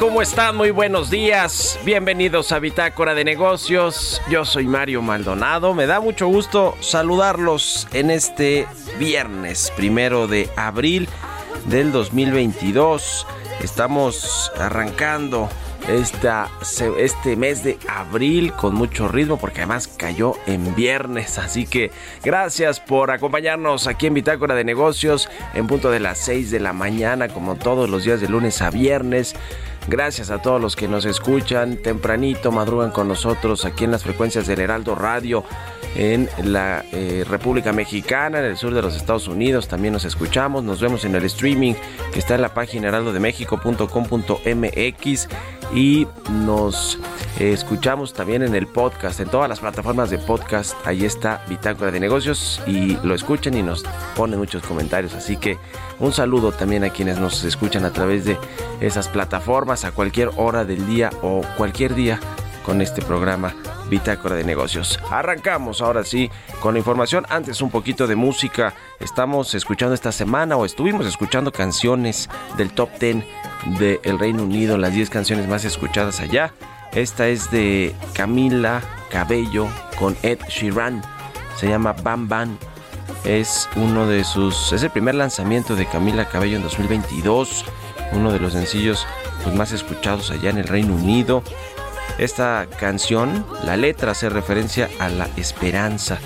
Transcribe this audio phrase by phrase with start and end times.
[0.00, 0.56] ¿Cómo están?
[0.56, 1.78] Muy buenos días.
[1.84, 4.20] Bienvenidos a Bitácora de Negocios.
[4.28, 5.72] Yo soy Mario Maldonado.
[5.72, 8.66] Me da mucho gusto saludarlos en este
[8.98, 11.08] viernes primero de abril
[11.66, 13.26] del 2022.
[13.60, 15.48] Estamos arrancando
[15.88, 21.38] este mes de abril con mucho ritmo porque además cayó en viernes.
[21.38, 21.90] Así que
[22.22, 26.72] gracias por acompañarnos aquí en Bitácora de Negocios en punto de las 6 de la
[26.72, 29.34] mañana como todos los días de lunes a viernes.
[29.86, 31.76] Gracias a todos los que nos escuchan.
[31.76, 35.44] Tempranito, madrugan con nosotros aquí en las frecuencias del Heraldo Radio
[35.94, 39.68] en la eh, República Mexicana, en el sur de los Estados Unidos.
[39.68, 41.74] También nos escuchamos, nos vemos en el streaming
[42.12, 45.28] que está en la página heraldodemexico.com.mx
[45.74, 46.06] y
[46.44, 46.98] nos
[47.38, 50.74] eh, escuchamos también en el podcast, en todas las plataformas de podcast.
[50.86, 53.84] Ahí está Bitácora de Negocios y lo escuchan y nos
[54.16, 55.14] ponen muchos comentarios.
[55.14, 55.58] Así que
[56.00, 58.36] un saludo también a quienes nos escuchan a través de
[58.80, 62.20] esas plataformas a cualquier hora del día o cualquier día
[62.64, 63.54] con este programa
[63.94, 64.98] Bitácora de Negocios.
[65.08, 66.28] Arrancamos ahora sí
[66.58, 67.24] con la información.
[67.28, 68.74] Antes un poquito de música.
[68.98, 73.24] Estamos escuchando esta semana o estuvimos escuchando canciones del top 10
[73.78, 76.52] del Reino Unido, las 10 canciones más escuchadas allá.
[76.92, 81.00] Esta es de Camila Cabello con Ed Sheeran.
[81.56, 82.58] Se llama Bam Bam.
[83.24, 84.72] Es uno de sus.
[84.72, 87.64] Es el primer lanzamiento de Camila Cabello en 2022.
[88.10, 89.06] Uno de los sencillos
[89.44, 91.44] pues, más escuchados allá en el Reino Unido.
[92.18, 96.18] Esta canción, la letra hace referencia a la esperanza.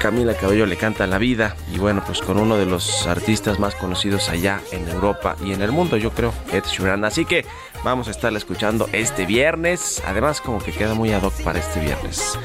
[0.00, 3.74] Camila Cabello le canta la vida y bueno, pues con uno de los artistas más
[3.74, 7.04] conocidos allá en Europa y en el mundo, yo creo, Ed Sheeran.
[7.04, 7.44] Así que
[7.82, 10.02] vamos a estarla escuchando este viernes.
[10.06, 12.38] Además, como que queda muy ad hoc para este viernes.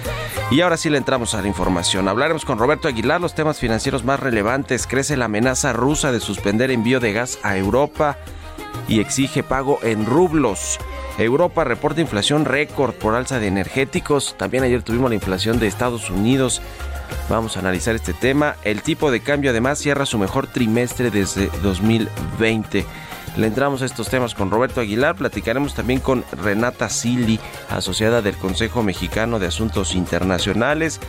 [0.49, 2.07] Y ahora sí le entramos a la información.
[2.07, 4.87] Hablaremos con Roberto Aguilar los temas financieros más relevantes.
[4.87, 8.17] Crece la amenaza rusa de suspender envío de gas a Europa
[8.87, 10.79] y exige pago en rublos.
[11.17, 14.35] Europa reporta inflación récord por alza de energéticos.
[14.37, 16.61] También ayer tuvimos la inflación de Estados Unidos.
[17.29, 18.55] Vamos a analizar este tema.
[18.63, 22.85] El tipo de cambio además cierra su mejor trimestre desde 2020.
[23.37, 25.15] Le entramos a estos temas con Roberto Aguilar.
[25.15, 30.99] Platicaremos también con Renata Sili, asociada del Consejo Mexicano de Asuntos Internacionales,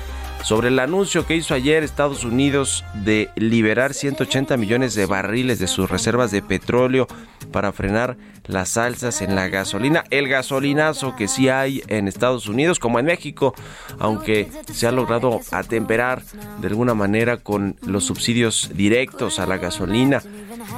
[0.43, 5.69] sobre el anuncio que hizo ayer Estados Unidos de liberar 180 millones de barriles de
[5.69, 7.07] sus reservas de petróleo
[7.53, 8.17] para frenar
[8.47, 10.05] las alzas en la gasolina.
[10.11, 13.55] El gasolinazo que sí hay en Estados Unidos como en México,
[13.99, 16.23] aunque se ha logrado atemperar
[16.61, 20.23] de alguna manera con los subsidios directos a la gasolina.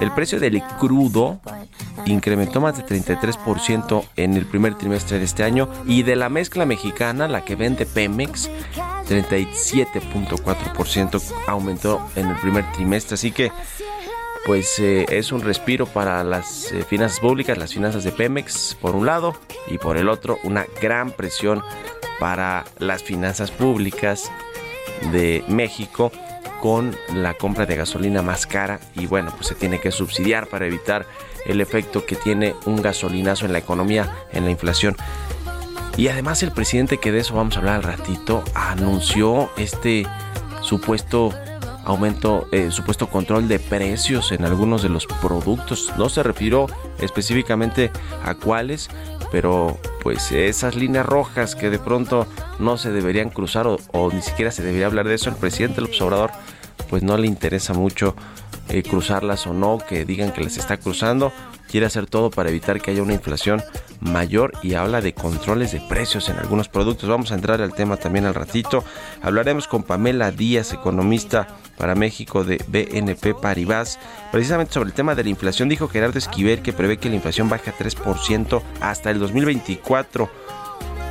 [0.00, 1.40] El precio del crudo
[2.06, 6.66] incrementó más de 33% en el primer trimestre de este año y de la mezcla
[6.66, 8.50] mexicana, la que vende Pemex,
[9.08, 13.14] 37.4% aumentó en el primer trimestre.
[13.14, 13.50] Así que
[14.44, 18.94] pues eh, es un respiro para las eh, finanzas públicas, las finanzas de Pemex por
[18.94, 19.34] un lado
[19.68, 21.62] y por el otro una gran presión
[22.20, 24.30] para las finanzas públicas
[25.12, 26.12] de México
[26.64, 30.64] con la compra de gasolina más cara y bueno pues se tiene que subsidiar para
[30.64, 31.04] evitar
[31.44, 34.96] el efecto que tiene un gasolinazo en la economía, en la inflación.
[35.98, 40.06] Y además el presidente, que de eso vamos a hablar al ratito, anunció este
[40.62, 41.34] supuesto
[41.84, 45.92] aumento, eh, supuesto control de precios en algunos de los productos.
[45.98, 46.66] No se refirió
[46.98, 47.90] específicamente
[48.24, 48.88] a cuáles,
[49.30, 52.26] pero pues esas líneas rojas que de pronto
[52.58, 55.88] no se deberían cruzar o, ni siquiera se debería hablar de eso, el presidente el
[55.88, 56.30] observador
[56.88, 58.14] pues no le interesa mucho
[58.68, 61.32] eh, cruzarlas o no, que digan que las está cruzando
[61.74, 63.60] quiere hacer todo para evitar que haya una inflación
[63.98, 67.08] mayor y habla de controles de precios en algunos productos.
[67.08, 68.84] Vamos a entrar al tema también al ratito.
[69.22, 73.98] Hablaremos con Pamela Díaz, economista para México de BNP Paribas,
[74.30, 75.68] precisamente sobre el tema de la inflación.
[75.68, 80.30] Dijo Gerardo Esquivel que prevé que la inflación baje a 3% hasta el 2024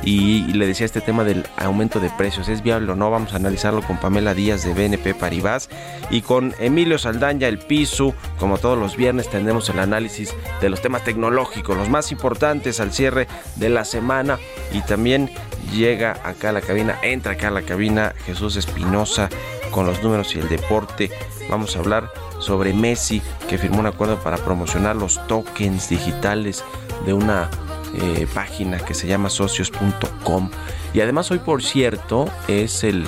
[0.04, 2.48] y, le decía este tema del aumento de precios.
[2.48, 3.10] ¿Es viable o no?
[3.10, 5.68] Vamos a analizarlo con Pamela Díaz de BNP Paribas
[6.10, 8.14] y con Emilio Saldaña, el piso.
[8.38, 12.92] Como todos los viernes tendremos el análisis de los temas tecnológicos, los más importantes al
[12.92, 14.38] cierre de la semana
[14.72, 15.30] y también
[15.72, 19.28] llega acá a la cabina, entra acá a la cabina Jesús Espinosa
[19.70, 21.10] con los números y el deporte.
[21.48, 26.62] Vamos a hablar sobre Messi que firmó un acuerdo para promocionar los tokens digitales
[27.06, 27.48] de una
[27.96, 30.50] eh, página que se llama socios.com.
[30.92, 33.06] Y además hoy, por cierto, es el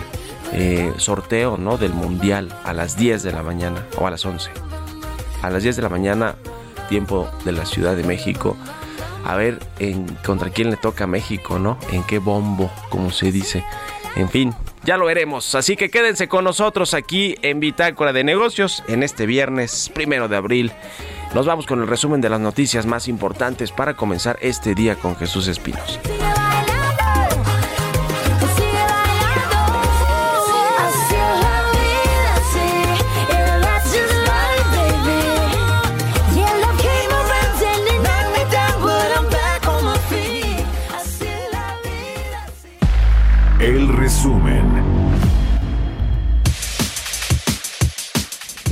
[0.52, 1.78] eh, sorteo ¿no?
[1.78, 4.50] del Mundial a las 10 de la mañana o a las 11.
[5.42, 6.36] A las 10 de la mañana,
[6.88, 8.56] tiempo de la Ciudad de México.
[9.24, 11.78] A ver en, contra quién le toca a México, ¿no?
[11.90, 13.64] En qué bombo, como se dice.
[14.14, 14.54] En fin,
[14.84, 15.54] ya lo veremos.
[15.56, 20.36] Así que quédense con nosotros aquí en Bitácora de Negocios en este viernes primero de
[20.36, 20.72] abril.
[21.36, 25.14] Nos vamos con el resumen de las noticias más importantes para comenzar este día con
[25.16, 26.00] Jesús Espinos.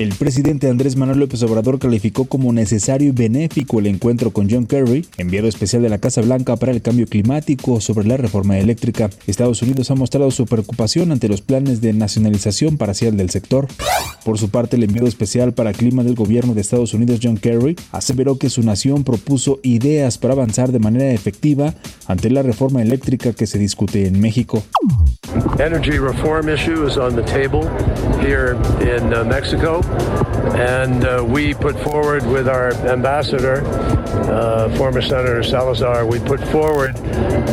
[0.04, 4.66] El presidente Andrés Manuel López Obrador calificó como necesario y benéfico el encuentro con John
[4.66, 9.08] Kerry, enviado especial de la Casa Blanca para el cambio climático sobre la reforma eléctrica.
[9.26, 13.66] Estados Unidos ha mostrado su preocupación ante los planes de nacionalización parcial del sector.
[14.26, 17.74] Por su parte, el enviado especial para clima del gobierno de Estados Unidos, John Kerry,
[17.90, 21.72] aseveró que su nación propuso ideas para avanzar de manera efectiva
[22.06, 24.62] ante la reforma eléctrica que se discute en México.
[25.58, 27.62] Energy reform issue is on the table
[28.20, 29.80] here in uh, Mexico.
[30.54, 36.96] And uh, we put forward with our ambassador, uh, former Senator Salazar, we put forward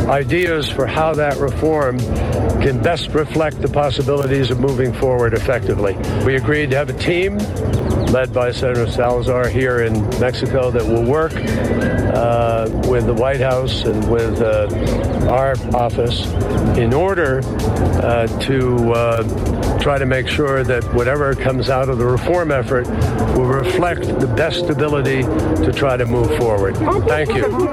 [0.08, 1.98] ideas for how that reform
[2.62, 5.96] can best reflect the possibilities of moving forward effectively.
[6.24, 7.38] We agreed to have a team
[8.12, 13.84] led by Senator Salazar here in Mexico that will work uh, with the White House
[13.84, 16.26] and with uh, our office
[16.76, 17.40] in order
[18.02, 22.86] uh, to uh, try to make sure that whatever comes out of the reform effort
[23.36, 25.22] will reflect the best ability
[25.64, 26.76] to try to move forward.
[27.08, 27.72] Thank you.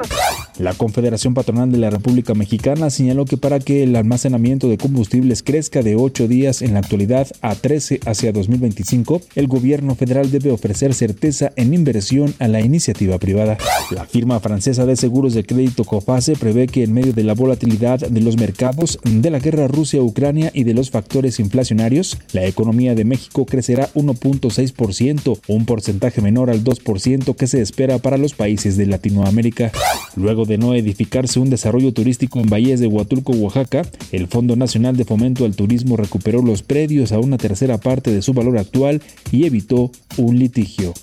[0.60, 5.42] La Confederación Patronal de la República Mexicana señaló que para que el almacenamiento de combustibles
[5.42, 10.52] crezca de 8 días en la actualidad a 13 hacia 2025, el gobierno federal debe
[10.52, 13.58] ofrecer certeza en inversión a la iniciativa privada.
[13.92, 18.00] La firma francesa de seguros de crédito COFASE prevé que en medio de la volatilidad
[18.00, 21.99] de los mercados, de la guerra Rusia-Ucrania y de los factores inflacionarios,
[22.34, 28.18] la economía de México crecerá 1.6%, un porcentaje menor al 2% que se espera para
[28.18, 29.72] los países de Latinoamérica.
[30.16, 34.96] Luego de no edificarse un desarrollo turístico en Bahías de Huatulco, Oaxaca, el Fondo Nacional
[34.98, 39.02] de Fomento al Turismo recuperó los predios a una tercera parte de su valor actual
[39.32, 40.94] y evitó un litigio.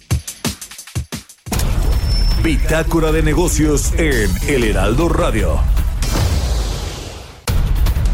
[2.42, 5.58] Bitácora de negocios en El Heraldo Radio.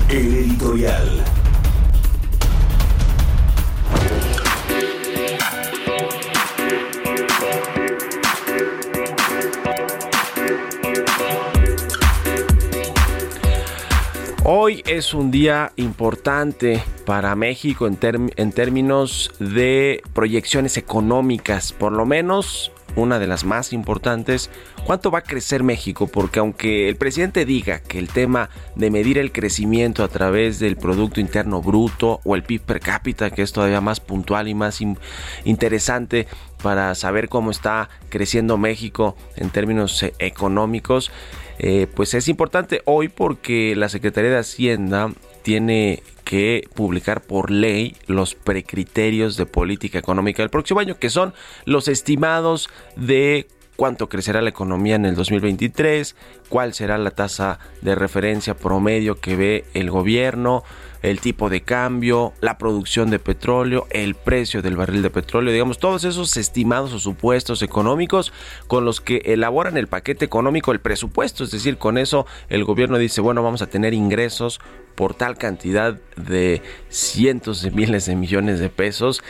[0.08, 1.41] El editorial.
[14.54, 17.96] Hoy es un día importante para México en,
[18.52, 24.50] términos de proyecciones económicas, por lo menos una de las más importantes,
[24.84, 26.06] ¿cuánto va a crecer México?
[26.06, 30.76] Porque aunque el presidente diga que el tema de medir el crecimiento a través del
[30.76, 34.82] Producto Interno Bruto o el PIB per cápita, que es todavía más puntual y más
[35.44, 36.28] interesante
[36.62, 41.10] para saber cómo está creciendo México en términos eh, económicos,
[41.62, 47.96] eh, pues es importante hoy porque la Secretaría de Hacienda tiene que publicar por ley
[48.08, 54.42] los precriterios de política económica del próximo año, que son los estimados de cuánto crecerá
[54.42, 56.16] la economía en el 2023,
[56.48, 60.64] cuál será la tasa de referencia promedio que ve el gobierno,
[61.02, 65.78] el tipo de cambio, la producción de petróleo, el precio del barril de petróleo, digamos,
[65.78, 68.32] todos esos estimados o supuestos económicos
[68.68, 72.98] con los que elaboran el paquete económico, el presupuesto, es decir, con eso el gobierno
[72.98, 74.60] dice, bueno, vamos a tener ingresos
[74.94, 79.22] por tal cantidad de cientos de miles de millones de pesos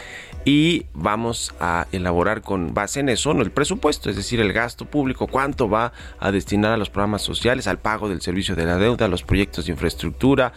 [0.45, 5.29] y vamos a elaborar con base en eso el presupuesto, es decir, el gasto público,
[5.29, 9.07] cuánto va a destinar a los programas sociales, al pago del servicio de la deuda,
[9.07, 10.53] a los proyectos de infraestructura,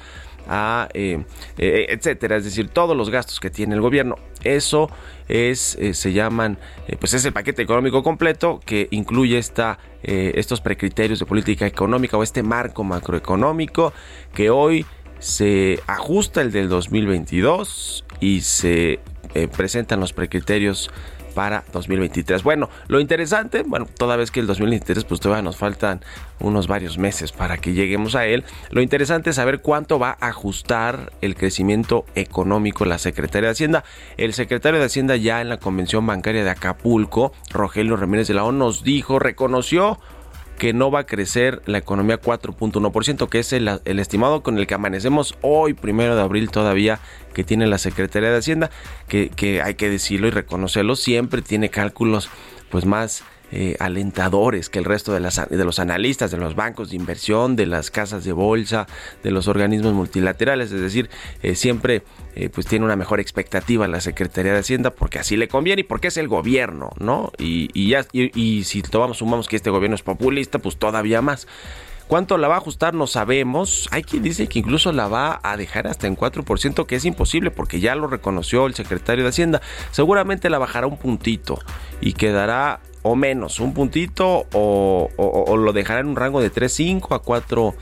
[0.47, 1.23] a eh,
[1.57, 4.15] eh, etcétera, es decir, todos los gastos que tiene el gobierno.
[4.43, 4.89] Eso
[5.27, 6.57] es, eh, se llaman,
[6.99, 12.23] pues es el paquete económico completo que incluye esta, estos precriterios de política económica o
[12.23, 13.91] este marco macroeconómico
[14.33, 14.85] que hoy
[15.17, 18.99] se ajusta el del 2022 y se
[19.55, 20.91] presentan los precriterios
[21.35, 22.41] para 2023.
[22.41, 26.01] Bueno, lo interesante, bueno, toda vez que el 2023 pues todavía nos faltan
[26.39, 30.27] unos varios meses para que lleguemos a él, lo interesante es saber cuánto va a
[30.27, 33.83] ajustar el crecimiento económico la Secretaría de Hacienda.
[34.17, 38.45] El secretario de Hacienda ya en la Convención Bancaria de Acapulco, Rogelio Ramírez de la
[38.45, 39.99] O, nos dijo, reconoció
[40.57, 43.67] que no va a crecer la economía 4.1%, que es el,
[43.99, 46.99] estimado con el que amanecemos hoy, primero de abril todavía,
[47.33, 48.71] que tiene la Secretaría de Hacienda,
[49.07, 52.29] que, que hay que decirlo y reconocerlo, siempre tiene cálculos
[52.69, 56.89] pues más eh, alentadores que el resto de, las, de los analistas, de los bancos
[56.89, 58.87] de inversión, de las casas de bolsa,
[59.23, 60.71] de los organismos multilaterales.
[60.71, 61.09] Es decir,
[61.43, 62.03] eh, siempre
[62.35, 65.83] eh, pues tiene una mejor expectativa la Secretaría de Hacienda porque así le conviene y
[65.83, 67.31] porque es el gobierno, ¿no?
[67.37, 71.47] Y, ya, y, si tomamos, sumamos que este gobierno es populista, pues todavía más.
[72.07, 72.93] ¿Cuánto la va a ajustar?
[72.93, 73.87] No sabemos.
[73.91, 77.49] Hay quien dice que incluso la va a dejar hasta en 4%, que es imposible
[77.51, 79.61] porque ya lo reconoció el secretario de Hacienda.
[79.91, 81.59] Seguramente la bajará un puntito
[82.01, 87.19] y quedará o menos, un puntito o, lo dejará en un rango de 3.5 a
[87.19, 87.75] 4.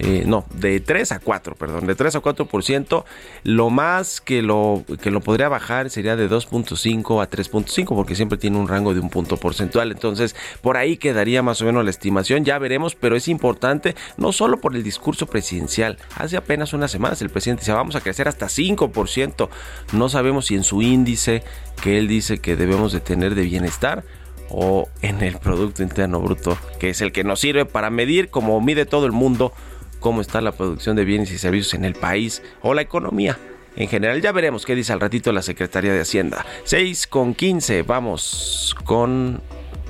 [0.00, 3.04] Eh, no, de 3 a 4, perdón, de 3 a 4%.
[3.42, 8.38] Lo más que lo, que lo podría bajar sería de 2.5 a 3.5, porque siempre
[8.38, 9.90] tiene un rango de un punto porcentual.
[9.90, 12.44] Entonces, por ahí quedaría más o menos la estimación.
[12.44, 15.98] Ya veremos, pero es importante no solo por el discurso presidencial.
[16.14, 19.48] Hace apenas unas semanas el presidente dice, vamos a crecer hasta 5%.
[19.92, 21.42] No sabemos si en su índice
[21.82, 24.04] que él dice que debemos de tener de bienestar
[24.50, 28.60] o en el Producto Interno Bruto, que es el que nos sirve para medir, como
[28.60, 29.52] mide todo el mundo,
[30.00, 33.38] cómo está la producción de bienes y servicios en el país o la economía.
[33.76, 36.44] En general, ya veremos qué dice al ratito la Secretaría de Hacienda.
[36.64, 39.40] 6 con 15, vamos con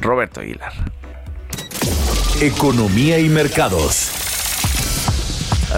[0.01, 0.73] Roberto Aguilar.
[2.41, 4.13] Economía y mercados.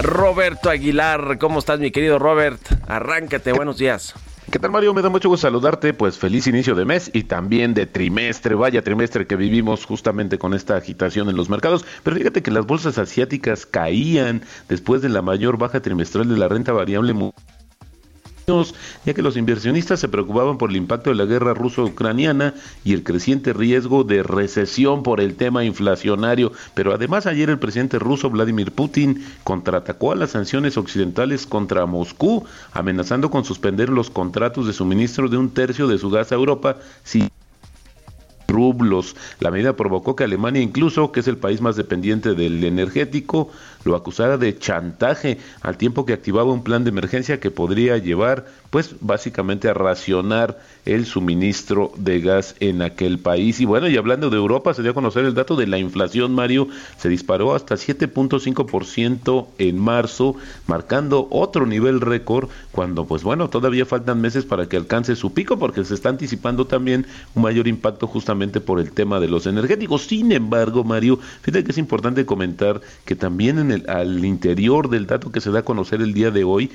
[0.01, 2.61] Roberto Aguilar, ¿cómo estás mi querido Robert?
[2.87, 4.13] Arráncate, buenos días.
[4.51, 4.93] ¿Qué tal Mario?
[4.93, 8.83] Me da mucho gusto saludarte, pues feliz inicio de mes y también de trimestre, vaya
[8.83, 12.97] trimestre que vivimos justamente con esta agitación en los mercados, pero fíjate que las bolsas
[12.97, 17.13] asiáticas caían después de la mayor baja trimestral de la renta variable
[19.05, 22.53] ya que los inversionistas se preocupaban por el impacto de la guerra ruso-ucraniana
[22.83, 26.51] y el creciente riesgo de recesión por el tema inflacionario.
[26.73, 32.45] Pero además ayer el presidente ruso Vladimir Putin contraatacó a las sanciones occidentales contra Moscú,
[32.73, 36.77] amenazando con suspender los contratos de suministro de un tercio de su gas a Europa
[37.03, 37.29] si
[38.51, 39.15] rublos.
[39.39, 43.49] La medida provocó que Alemania, incluso, que es el país más dependiente del energético,
[43.83, 48.45] lo acusara de chantaje al tiempo que activaba un plan de emergencia que podría llevar
[48.69, 53.59] pues básicamente a racionar el suministro de gas en aquel país.
[53.59, 56.33] Y bueno, y hablando de Europa, se dio a conocer el dato de la inflación,
[56.33, 60.35] Mario, se disparó hasta 7.5% en marzo,
[60.67, 65.59] marcando otro nivel récord, cuando pues bueno, todavía faltan meses para que alcance su pico,
[65.59, 67.05] porque se está anticipando también
[67.35, 70.03] un mayor impacto justamente por el tema de los energéticos.
[70.03, 75.05] Sin embargo, Mario, fíjate que es importante comentar que también en el, al interior del
[75.05, 76.71] dato que se da a conocer el día de hoy,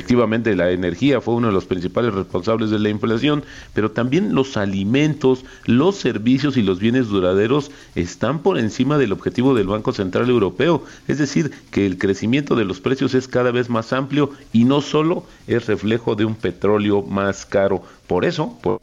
[0.00, 3.44] Efectivamente, la energía fue uno de los principales responsables de la inflación,
[3.74, 9.54] pero también los alimentos, los servicios y los bienes duraderos están por encima del objetivo
[9.54, 10.84] del Banco Central Europeo.
[11.06, 14.80] Es decir, que el crecimiento de los precios es cada vez más amplio y no
[14.80, 17.82] solo es reflejo de un petróleo más caro.
[18.06, 18.80] Por eso, por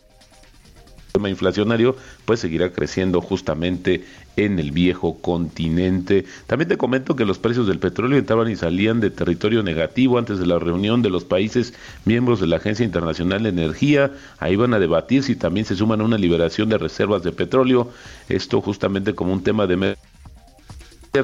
[1.17, 1.95] tema inflacionario
[2.25, 4.05] pues seguirá creciendo justamente
[4.35, 6.25] en el viejo continente.
[6.45, 10.37] También te comento que los precios del petróleo entraban y salían de territorio negativo antes
[10.37, 11.73] de la reunión de los países
[12.05, 14.11] miembros de la Agencia Internacional de Energía.
[14.37, 17.89] Ahí van a debatir si también se suman a una liberación de reservas de petróleo.
[18.29, 19.97] Esto justamente como un tema de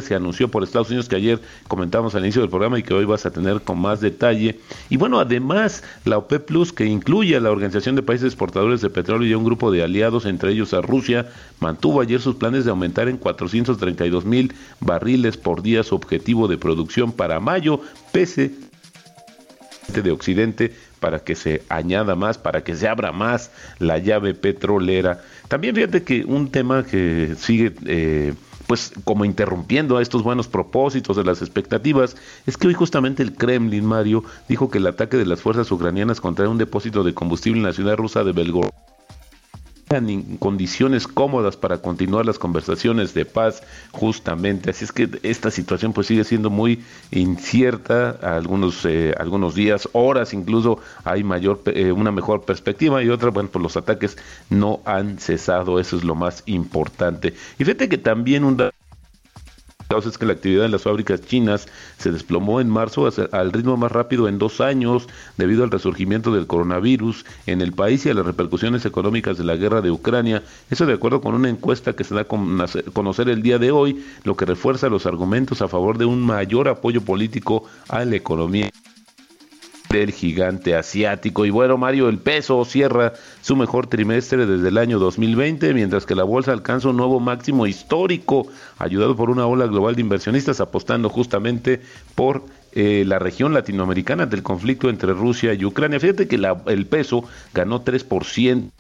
[0.02, 3.06] se anunció por Estados Unidos que ayer comentamos al inicio del programa y que hoy
[3.06, 4.60] vas a tener con más detalle.
[4.90, 8.90] Y bueno, además la OPEP Plus, que incluye a la Organización de Países Exportadores de
[8.90, 12.66] Petróleo y a un grupo de aliados, entre ellos a Rusia, mantuvo ayer sus planes
[12.66, 17.82] de aumentar en 432 mil barriles por día su objetivo de producción para mayo,
[18.12, 18.52] pese
[20.02, 25.22] de Occidente para que se añada más, para que se abra más la llave petrolera.
[25.50, 28.34] También fíjate que un tema que sigue eh,
[28.74, 32.16] pues como interrumpiendo a estos buenos propósitos de las expectativas,
[32.48, 36.20] es que hoy justamente el Kremlin, Mario, dijo que el ataque de las fuerzas ucranianas
[36.20, 38.72] contra un depósito de combustible en la ciudad rusa de Belgorod
[39.98, 44.70] en condiciones cómodas para continuar las conversaciones de paz justamente.
[44.70, 50.34] Así es que esta situación pues sigue siendo muy incierta algunos eh, algunos días horas
[50.34, 54.18] incluso hay mayor eh, una mejor perspectiva y otra bueno pues los ataques
[54.50, 55.80] no han cesado.
[55.80, 57.34] Eso es lo más importante.
[57.60, 58.58] Y fíjate que también un
[59.94, 61.68] causa es que la actividad en las fábricas chinas
[62.00, 65.08] se desplomó en marzo al ritmo más rápido en dos años
[65.38, 69.56] debido al resurgimiento del coronavirus en el país y a las repercusiones económicas de la
[69.56, 70.42] guerra de Ucrania.
[70.72, 74.04] Eso de acuerdo con una encuesta que se da a conocer el día de hoy,
[74.24, 78.72] lo que refuerza los argumentos a favor de un mayor apoyo político a la economía
[80.00, 81.46] del gigante asiático.
[81.46, 86.16] Y bueno, Mario, el peso cierra su mejor trimestre desde el año 2020, mientras que
[86.16, 88.48] la bolsa alcanza un nuevo máximo histórico,
[88.80, 91.82] ayudado por una ola global de inversionistas apostando justamente
[92.16, 96.00] por eh, la región latinoamericana del conflicto entre Rusia y Ucrania.
[96.00, 97.24] Fíjate que el peso
[97.54, 98.72] ganó 3%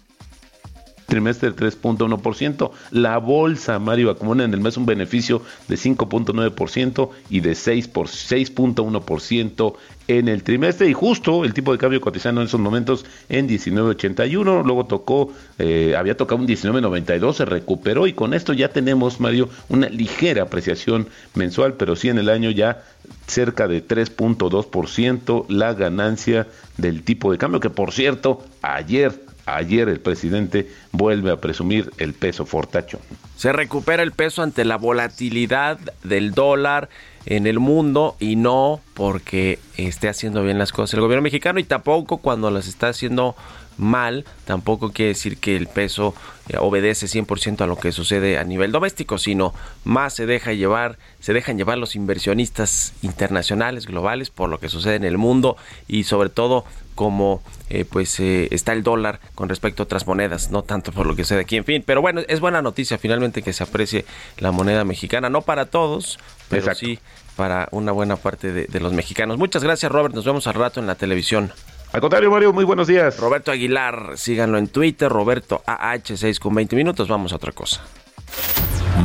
[1.13, 2.72] trimestre 3.1%.
[2.89, 8.08] La bolsa, Mario, acumula en el mes un beneficio de 5.9% y de 6 por
[8.08, 9.75] 6.1%
[10.08, 14.65] en el trimestre y justo el tipo de cambio cotizando en esos momentos en 19.81,
[14.65, 19.49] luego tocó, eh, había tocado un 19.92, se recuperó y con esto ya tenemos, Mario,
[19.69, 22.84] una ligera apreciación mensual, pero sí en el año ya
[23.28, 26.47] cerca de 3.2% la ganancia
[26.78, 32.13] del tipo de cambio, que por cierto, ayer Ayer el presidente vuelve a presumir el
[32.13, 32.99] peso fortacho.
[33.36, 36.89] Se recupera el peso ante la volatilidad del dólar
[37.25, 41.63] en el mundo y no porque esté haciendo bien las cosas el gobierno mexicano y
[41.63, 43.36] tampoco cuando las está haciendo
[43.77, 46.13] mal, tampoco quiere decir que el peso
[46.47, 49.53] eh, obedece 100% a lo que sucede a nivel doméstico, sino
[49.84, 54.95] más se deja llevar, se dejan llevar los inversionistas internacionales, globales por lo que sucede
[54.95, 59.84] en el mundo y sobre todo como eh, pues eh, está el dólar con respecto
[59.84, 62.39] a otras monedas, no tanto por lo que sucede aquí, en fin, pero bueno, es
[62.39, 64.06] buena noticia finalmente que se aprecie
[64.38, 66.99] la moneda mexicana, no para todos, pero sí
[67.36, 69.38] para una buena parte de, de los mexicanos.
[69.38, 71.51] Muchas gracias Robert, nos vemos al rato en la televisión.
[71.93, 73.19] Al contrario, Mario, muy buenos días.
[73.19, 77.08] Roberto Aguilar, síganlo en Twitter, Roberto AH6 con 20 minutos.
[77.08, 77.82] Vamos a otra cosa.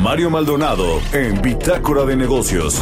[0.01, 2.81] Mario Maldonado en Bitácora de Negocios.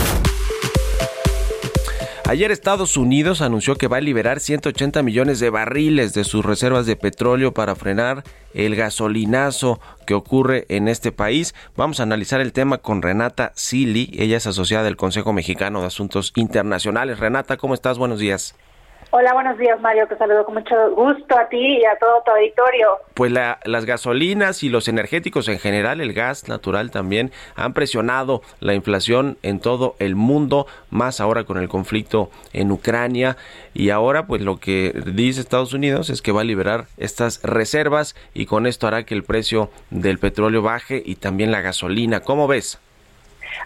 [2.28, 6.86] Ayer Estados Unidos anunció que va a liberar 180 millones de barriles de sus reservas
[6.86, 11.56] de petróleo para frenar el gasolinazo que ocurre en este país.
[11.78, 15.88] Vamos a analizar el tema con Renata Sili, ella es asociada del Consejo Mexicano de
[15.88, 17.18] Asuntos Internacionales.
[17.18, 17.98] Renata, ¿cómo estás?
[17.98, 18.56] Buenos días.
[19.10, 22.32] Hola, buenos días Mario, te saludo con mucho gusto a ti y a todo tu
[22.32, 22.90] auditorio.
[23.14, 28.74] Pues las gasolinas y los energéticos en general, el gas natural también, han presionado la
[28.74, 33.38] inflación en todo el mundo, más ahora con el conflicto en Ucrania
[33.74, 38.14] y ahora pues lo que dice Estados Unidos es que va a liberar estas reservas
[38.34, 42.20] y con esto hará que el precio del petróleo baje y también la gasolina.
[42.20, 42.78] ¿Cómo ves?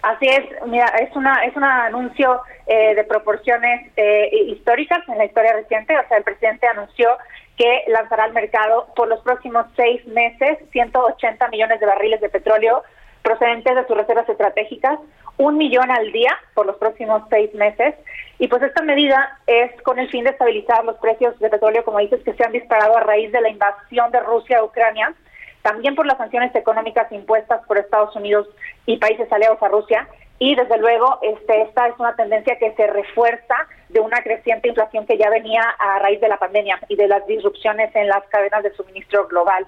[0.02, 5.24] Así es, mira, es una es un anuncio eh, de proporciones eh, históricas en la
[5.24, 5.96] historia reciente.
[5.98, 7.16] O sea, el presidente anunció
[7.56, 12.82] que lanzará al mercado por los próximos seis meses 180 millones de barriles de petróleo
[13.22, 14.98] procedentes de sus reservas estratégicas,
[15.36, 17.94] un millón al día por los próximos seis meses.
[18.38, 22.00] Y pues esta medida es con el fin de estabilizar los precios de petróleo, como
[22.00, 25.14] dices, que se han disparado a raíz de la invasión de Rusia a Ucrania
[25.62, 28.48] también por las sanciones económicas impuestas por Estados Unidos
[28.86, 30.08] y países aliados a Rusia.
[30.38, 33.54] Y desde luego, este, esta es una tendencia que se refuerza
[33.90, 37.24] de una creciente inflación que ya venía a raíz de la pandemia y de las
[37.26, 39.64] disrupciones en las cadenas de suministro global.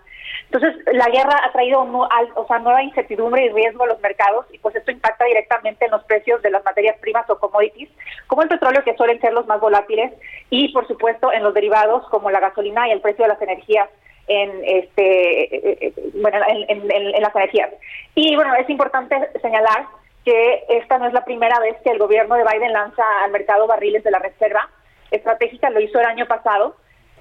[0.51, 4.59] Entonces, la guerra ha traído o sea, nueva incertidumbre y riesgo a los mercados y
[4.59, 7.91] pues esto impacta directamente en los precios de las materias primas o commodities,
[8.27, 10.13] como el petróleo, que suelen ser los más volátiles,
[10.51, 13.89] y por supuesto en los derivados como la gasolina y el precio de las energías
[14.27, 17.71] en este bueno en, en, las energías.
[18.15, 19.87] Y bueno, es importante señalar
[20.25, 23.67] que esta no es la primera vez que el gobierno de Biden lanza al mercado
[23.67, 24.69] barriles de la reserva
[25.11, 26.77] estratégica, lo hizo el año pasado,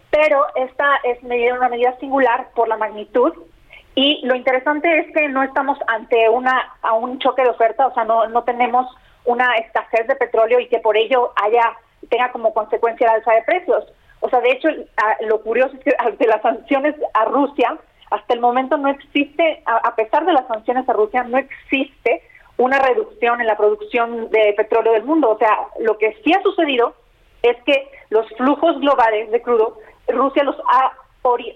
[0.10, 3.34] pero esta es una medida singular por la magnitud
[3.96, 7.94] y lo interesante es que no estamos ante una a un choque de oferta, o
[7.94, 8.88] sea, no, no tenemos
[9.26, 11.78] una escasez de petróleo y que por ello haya
[12.10, 13.86] tenga como consecuencia la alza de precios.
[14.24, 14.70] O sea, de hecho,
[15.28, 17.78] lo curioso es que ante las sanciones a Rusia,
[18.10, 22.22] hasta el momento no existe, a pesar de las sanciones a Rusia, no existe
[22.56, 25.30] una reducción en la producción de petróleo del mundo.
[25.30, 26.96] O sea, lo que sí ha sucedido
[27.42, 30.94] es que los flujos globales de crudo, Rusia los ha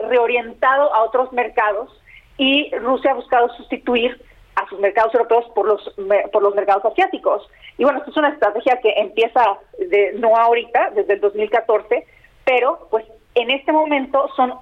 [0.09, 1.89] reorientado a otros mercados
[2.37, 4.21] y Rusia ha buscado sustituir
[4.55, 5.95] a sus mercados europeos por los
[6.33, 7.49] por los mercados asiáticos.
[7.77, 9.41] Y bueno, esto es una estrategia que empieza
[9.77, 12.05] de no ahorita, desde el 2014,
[12.47, 13.05] pero pues
[13.35, 14.53] en este momento son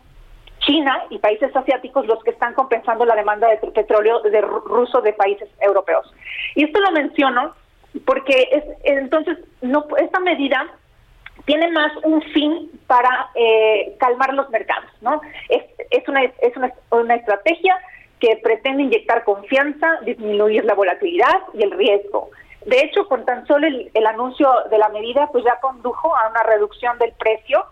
[0.62, 5.14] China y países asiáticos los que están compensando la demanda de petróleo de ruso de
[5.14, 6.12] países europeos.
[6.56, 7.54] Y esto lo menciono
[8.06, 10.66] porque es entonces no esta medida
[11.46, 15.22] tiene más un fin para eh, calmar los mercados, ¿no?
[15.50, 16.58] Es, una, es
[16.90, 17.78] una, estrategia
[18.20, 22.32] que pretende inyectar confianza, disminuir la volatilidad y el riesgo.
[22.66, 26.42] De hecho, con tan solo el, anuncio de la medida, pues ya condujo a una
[26.42, 27.64] reducción del precio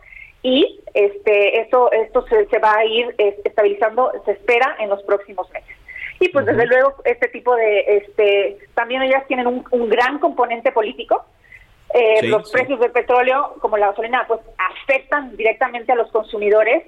[0.43, 5.49] y este eso esto se, se va a ir estabilizando, se espera en los próximos
[5.51, 5.75] meses.
[6.19, 10.71] Y pues desde luego este tipo de este también ellas tienen un, un gran componente
[10.71, 11.25] político
[11.93, 16.83] eh, los precios del petróleo, como la gasolina, pues afectan directamente a los consumidores.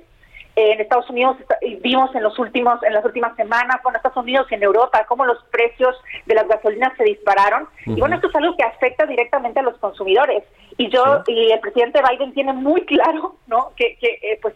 [0.55, 1.37] en Estados Unidos
[1.81, 5.25] vimos en los últimos, en las últimas semanas, con Estados Unidos y en Europa, cómo
[5.25, 7.67] los precios de las gasolinas se dispararon.
[7.85, 10.43] Y bueno, esto es algo que afecta directamente a los consumidores.
[10.77, 13.71] Y yo y el presidente Biden tiene muy claro, ¿no?
[13.77, 14.53] Que, que eh, pues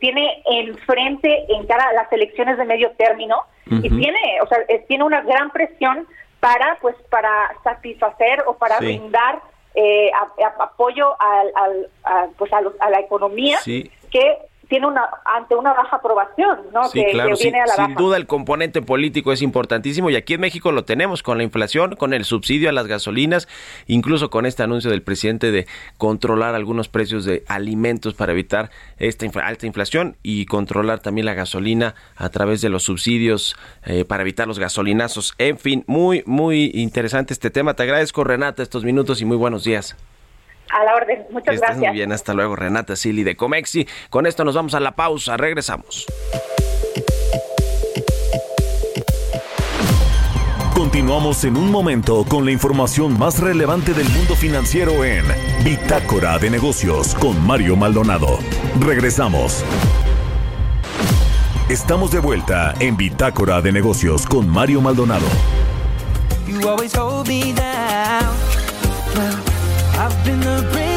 [0.00, 5.04] tiene enfrente en cara a las elecciones de medio término y tiene, o sea, tiene
[5.04, 6.06] una gran presión
[6.40, 9.42] para, pues, para satisfacer o para brindar
[9.74, 10.10] eh,
[10.58, 11.52] apoyo al,
[12.02, 16.90] al, pues a, los, a la economía que tiene una ante una baja aprobación, ¿no?
[16.92, 17.06] que,
[17.40, 20.84] viene a la sin duda el componente político es importantísimo y aquí en México lo
[20.84, 23.48] tenemos con la inflación, con el subsidio a las gasolinas,
[23.86, 29.26] incluso con este anuncio del presidente de controlar algunos precios de alimentos para evitar esta
[29.42, 34.46] alta inflación y controlar también la gasolina a través de los subsidios eh, para evitar
[34.46, 35.34] los gasolinazos.
[35.38, 37.74] En fin, muy muy interesante este tema.
[37.74, 39.96] Te agradezco Renata estos minutos y muy buenos días.
[40.70, 41.90] A la orden, muchas Estás gracias.
[41.90, 43.86] Muy bien, hasta luego, Renata Sili de Comexi.
[44.10, 46.06] Con esto nos vamos a la pausa, regresamos.
[50.74, 55.24] Continuamos en un momento con la información más relevante del mundo financiero en
[55.64, 58.38] Bitácora de Negocios con Mario Maldonado.
[58.80, 59.64] Regresamos.
[61.68, 65.26] Estamos de vuelta en Bitácora de Negocios con Mario Maldonado.
[70.00, 70.87] I've been the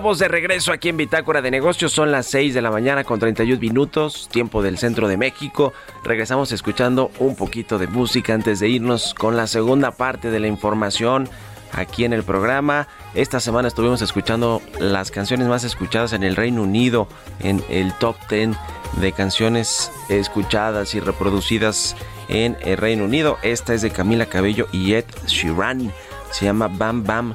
[0.00, 1.92] de regreso aquí en Bitácora de Negocios.
[1.92, 5.74] Son las 6 de la mañana con 31 minutos, tiempo del centro de México.
[6.02, 10.48] Regresamos escuchando un poquito de música antes de irnos con la segunda parte de la
[10.48, 11.28] información
[11.72, 12.88] aquí en el programa.
[13.14, 17.06] Esta semana estuvimos escuchando las canciones más escuchadas en el Reino Unido
[17.38, 18.56] en el top 10
[19.00, 21.94] de canciones escuchadas y reproducidas
[22.28, 23.36] en el Reino Unido.
[23.42, 25.92] Esta es de Camila Cabello y Ed Sheeran.
[26.32, 27.34] Se llama Bam Bam.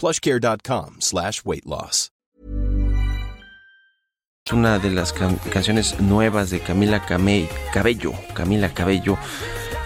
[0.00, 2.10] plushcare.com slash weight loss.
[4.52, 9.16] una de las canciones nuevas de Camila Cabello, Camila Cabello,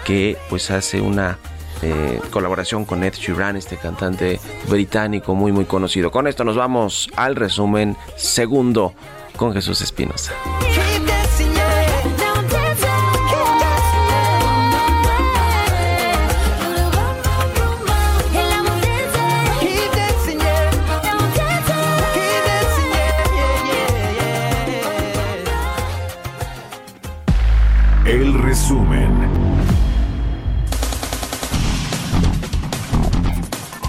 [0.05, 1.37] que pues hace una
[1.81, 6.11] eh, colaboración con Ed Sheeran, este cantante británico muy muy conocido.
[6.11, 8.93] Con esto nos vamos al resumen segundo
[9.35, 10.33] con Jesús Espinosa.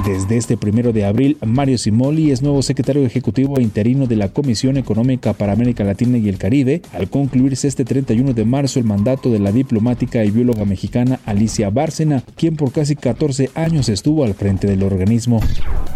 [0.06, 4.28] Desde este primero de abril, Mario Simoli es nuevo secretario ejecutivo e interino de la
[4.28, 8.84] Comisión Económica para América Latina y el Caribe, al concluirse este 31 de marzo el
[8.84, 14.22] mandato de la diplomática y bióloga mexicana Alicia Bárcena, quien por casi 14 años estuvo
[14.22, 15.40] al frente del organismo.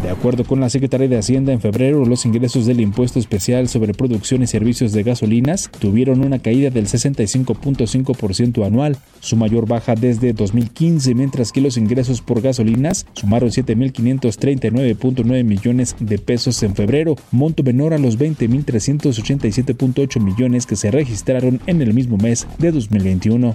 [0.03, 3.95] De acuerdo con la Secretaría de Hacienda, en febrero los ingresos del impuesto especial sobre
[3.95, 10.33] producción y servicios de gasolinas tuvieron una caída del 65.5% anual, su mayor baja desde
[10.33, 17.17] 2015, mientras que los ingresos por gasolinas sumaron 7.500 539.9 millones de pesos en febrero,
[17.31, 23.55] monto menor a los 20.387.8 millones que se registraron en el mismo mes de 2021.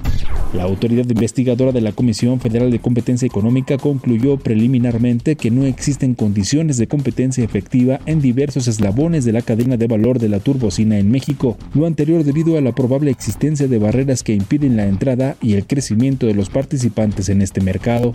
[0.53, 6.17] La autoridad investigadora de la Comisión Federal de Competencia Económica concluyó preliminarmente que no existen
[6.17, 10.99] condiciones de competencia efectiva en diversos eslabones de la cadena de valor de la turbocina
[10.99, 15.37] en México, lo anterior debido a la probable existencia de barreras que impiden la entrada
[15.41, 18.13] y el crecimiento de los participantes en este mercado.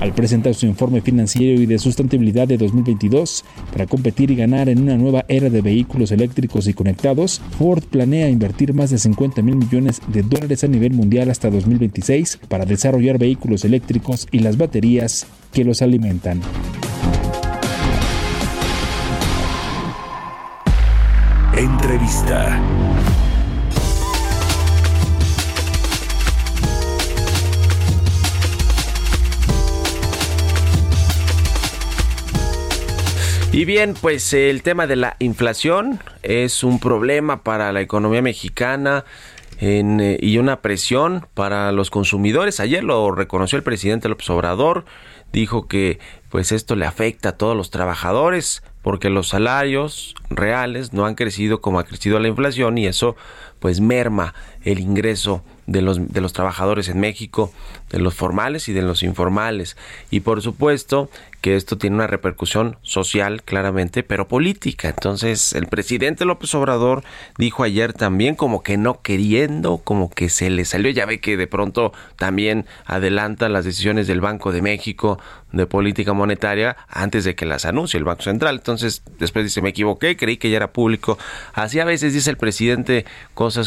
[0.00, 4.80] Al presentar su informe financiero y de sustentabilidad de 2022, para competir y ganar en
[4.80, 9.56] una nueva era de vehículos eléctricos y conectados, Ford planea invertir más de 50 mil
[9.56, 15.26] millones de dólares a nivel mundial hasta 2026 para desarrollar vehículos eléctricos y las baterías
[15.52, 16.40] que los alimentan.
[21.56, 22.60] Entrevista.
[33.54, 39.04] Y bien, pues el tema de la inflación es un problema para la economía mexicana.
[39.60, 42.60] Eh, y una presión para los consumidores.
[42.60, 44.84] Ayer lo reconoció el presidente López Obrador,
[45.32, 51.06] dijo que pues esto le afecta a todos los trabajadores porque los salarios reales no
[51.06, 53.16] han crecido como ha crecido la inflación y eso
[53.64, 57.50] pues merma el ingreso de los, de los trabajadores en México,
[57.88, 59.78] de los formales y de los informales.
[60.10, 61.08] Y por supuesto
[61.40, 64.88] que esto tiene una repercusión social claramente, pero política.
[64.88, 67.04] Entonces el presidente López Obrador
[67.38, 71.36] dijo ayer también como que no queriendo, como que se le salió, ya ve que
[71.36, 75.18] de pronto también adelanta las decisiones del Banco de México
[75.52, 78.56] de política monetaria antes de que las anuncie el Banco Central.
[78.56, 81.18] Entonces después dice, me equivoqué, creí que ya era público.
[81.52, 83.04] Así a veces dice el presidente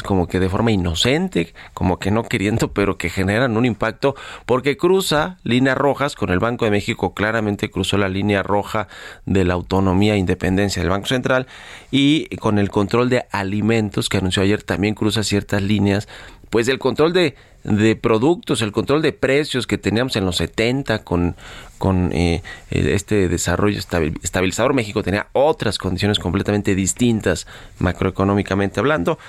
[0.04, 4.78] como que de forma inocente, como que no queriendo, pero que generan un impacto porque
[4.78, 8.88] cruza líneas rojas con el Banco de México, claramente cruzó la línea roja
[9.26, 11.48] de la autonomía e independencia del Banco Central
[11.92, 16.08] y con el control de alimentos que anunció ayer también cruza ciertas líneas
[16.50, 21.04] pues el control de, de productos, el control de precios que teníamos en los 70
[21.04, 21.36] con,
[21.78, 24.74] con eh, este desarrollo estabilizador.
[24.74, 27.48] México tenía otras condiciones completamente distintas
[27.80, 29.20] macroeconómicamente hablando.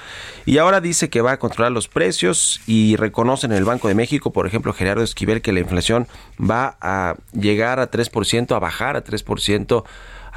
[0.46, 3.94] Y ahora dice que va a controlar los precios y reconocen en el Banco de
[3.94, 6.06] México, por ejemplo, Gerardo Esquivel, que la inflación
[6.38, 9.84] va a llegar a 3%, a bajar a 3%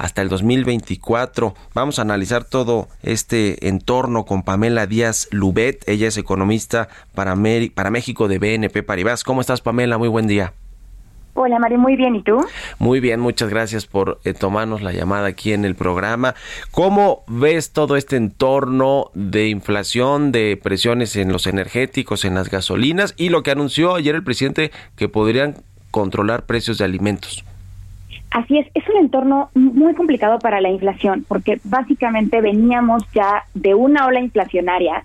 [0.02, 1.54] hasta el 2024.
[1.74, 5.88] Vamos a analizar todo este entorno con Pamela Díaz Lubet.
[5.88, 7.36] Ella es economista para,
[7.74, 9.22] para México de BNP Paribas.
[9.22, 9.98] ¿Cómo estás, Pamela?
[9.98, 10.54] Muy buen día.
[11.34, 12.44] Hola Mario, muy bien, ¿y tú?
[12.78, 16.34] Muy bien, muchas gracias por eh, tomarnos la llamada aquí en el programa.
[16.72, 23.14] ¿Cómo ves todo este entorno de inflación, de presiones en los energéticos, en las gasolinas
[23.16, 27.44] y lo que anunció ayer el presidente que podrían controlar precios de alimentos?
[28.32, 33.74] Así es, es un entorno muy complicado para la inflación, porque básicamente veníamos ya de
[33.74, 35.04] una ola inflacionaria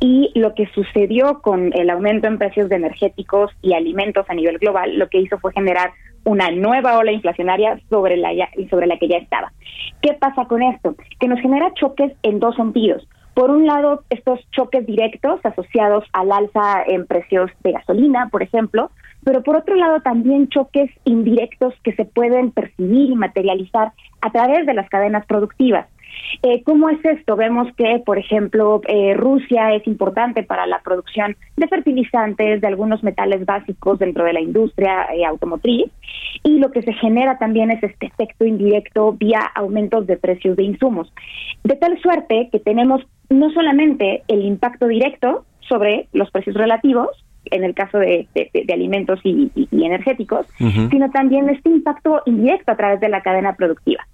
[0.00, 4.58] y lo que sucedió con el aumento en precios de energéticos y alimentos a nivel
[4.58, 5.92] global, lo que hizo fue generar
[6.24, 8.30] una nueva ola inflacionaria sobre la,
[8.70, 9.52] sobre la que ya estaba.
[10.00, 10.96] ¿Qué pasa con esto?
[11.20, 13.06] Que nos genera choques en dos sentidos.
[13.34, 18.90] Por un lado, estos choques directos asociados al alza en precios de gasolina, por ejemplo,
[19.24, 24.66] pero por otro lado también choques indirectos que se pueden percibir y materializar a través
[24.66, 25.86] de las cadenas productivas.
[26.42, 27.36] Eh, ¿Cómo es esto?
[27.36, 33.02] Vemos que, por ejemplo, eh, Rusia es importante para la producción de fertilizantes, de algunos
[33.02, 35.90] metales básicos dentro de la industria eh, automotriz,
[36.42, 40.64] y lo que se genera también es este efecto indirecto vía aumentos de precios de
[40.64, 41.12] insumos.
[41.62, 47.64] De tal suerte que tenemos no solamente el impacto directo sobre los precios relativos, en
[47.64, 48.26] el caso de,
[48.72, 54.06] alimentos y, energéticos, sino también este impacto indirecto a través de la cadena productiva.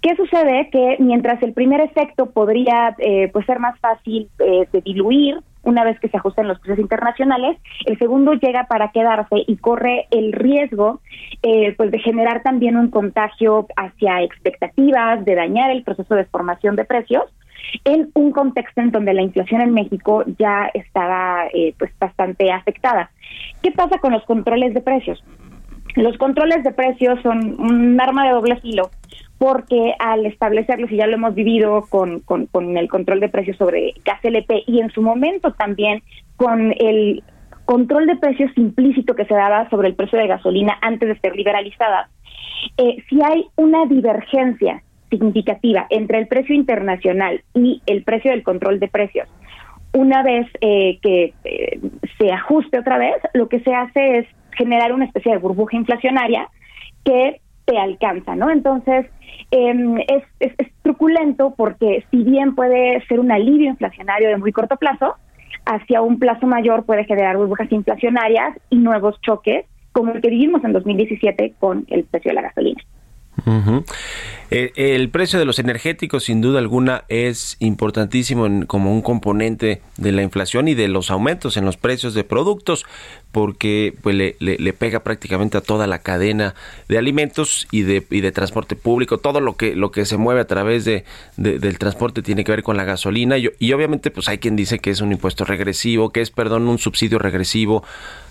[0.00, 0.68] ¿Qué sucede?
[0.70, 5.84] Que mientras el primer efecto podría eh, pues ser más fácil eh, de diluir una
[5.84, 10.32] vez que se ajusten los precios internacionales, el segundo llega para quedarse y corre el
[10.32, 11.00] riesgo
[11.42, 16.74] eh, pues de generar también un contagio hacia expectativas, de dañar el proceso de formación
[16.74, 17.24] de precios
[17.84, 21.44] en un contexto en donde la inflación en México ya estaba
[21.78, 23.10] pues bastante afectada.
[23.62, 25.22] ¿Qué pasa con los controles de precios?
[25.96, 28.90] Los controles de precios son un arma de doble filo
[29.38, 33.94] porque al establecerlos, y ya lo hemos vivido con, con, el control de precios sobre
[34.04, 36.02] gas LP y en su momento también
[36.36, 37.22] con el
[37.64, 41.36] control de precios implícito que se daba sobre el precio de gasolina antes de ser
[41.36, 42.08] liberalizada,
[42.76, 48.80] eh, si hay una divergencia significativa entre el precio internacional y el precio del control
[48.80, 49.28] de precios,
[49.92, 51.80] una vez eh, que eh,
[52.18, 56.48] se ajuste otra vez, lo que se hace es generar una especie de burbuja inflacionaria
[57.04, 58.50] que te alcanza, ¿no?
[58.50, 59.06] Entonces,
[59.50, 60.24] em, es,
[60.82, 65.16] truculento porque si bien puede ser un alivio inflacionario de muy corto plazo,
[65.66, 70.64] hacia un plazo mayor puede generar burbujas inflacionarias y nuevos choques, como el que vivimos
[70.64, 72.82] en 2017 con el precio de la gasolina.
[74.50, 80.12] Eh, el precio de los energéticos, sin duda alguna, es importantísimo como un componente de
[80.12, 82.86] la inflación y de los aumentos en los precios de productos,
[83.32, 86.54] porque pues, le, pega prácticamente a toda la cadena
[86.88, 89.18] de alimentos y de, y de transporte público.
[89.18, 91.04] Todo lo que, lo que se mueve a través de,
[91.36, 93.36] del transporte tiene que ver con la gasolina.
[93.38, 96.68] Y, y, obviamente, pues hay quien dice que es un impuesto regresivo, que es, perdón,
[96.68, 97.84] un subsidio regresivo,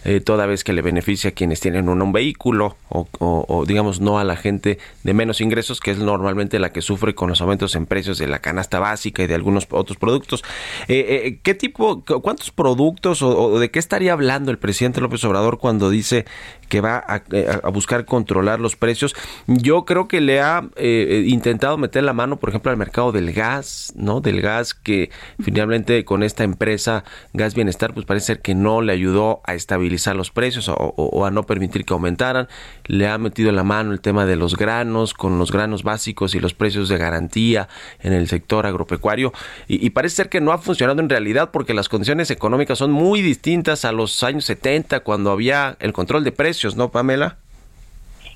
[0.04, 4.20] eh, toda vez que le beneficia a quienes tienen un, vehículo o, o, digamos, no
[4.20, 7.76] a la gente de menos ingresos, que es normalmente la que sufre con los aumentos
[7.76, 10.44] en precios de la canasta básica y de algunos otros productos.
[10.88, 15.60] Eh, eh, ¿Qué tipo, cuántos productos o, de qué estaría hablando el presidente López Obrador
[15.60, 16.26] cuando dice
[16.70, 19.16] que va a, eh, buscar controlar los precios?
[19.48, 23.94] Yo creo que le ha intentado meter la mano, por ejemplo, al mercado del gas,
[23.96, 24.22] ¿no?
[24.22, 25.10] Del gas que
[25.42, 30.16] finalmente con esta empresa Gas Bienestar, pues parece ser que no le ayudó a estabilizar
[30.16, 32.48] los precios o a no permitir que aumentaran.
[32.86, 36.40] Le ha metido la mano el tema de los granos, con los granos básicos y
[36.40, 37.70] los precios de garantía
[38.00, 39.34] en el sector agropecuario
[39.68, 43.22] y, parece ser que no ha funcionado en realidad porque las condiciones económicas son muy
[43.22, 47.38] distintas a los años 70 cuando había el control de precios, ¿no, Pamela?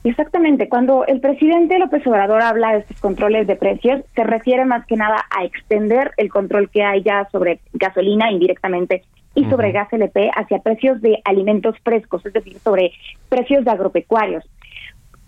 [0.03, 4.85] Exactamente, cuando el presidente López Obrador habla de estos controles de precios, se refiere más
[4.87, 9.03] que nada a extender el control que hay ya sobre gasolina indirectamente
[9.35, 12.91] y sobre gas LP hacia precios de alimentos frescos, es decir, sobre
[13.29, 14.43] precios de agropecuarios.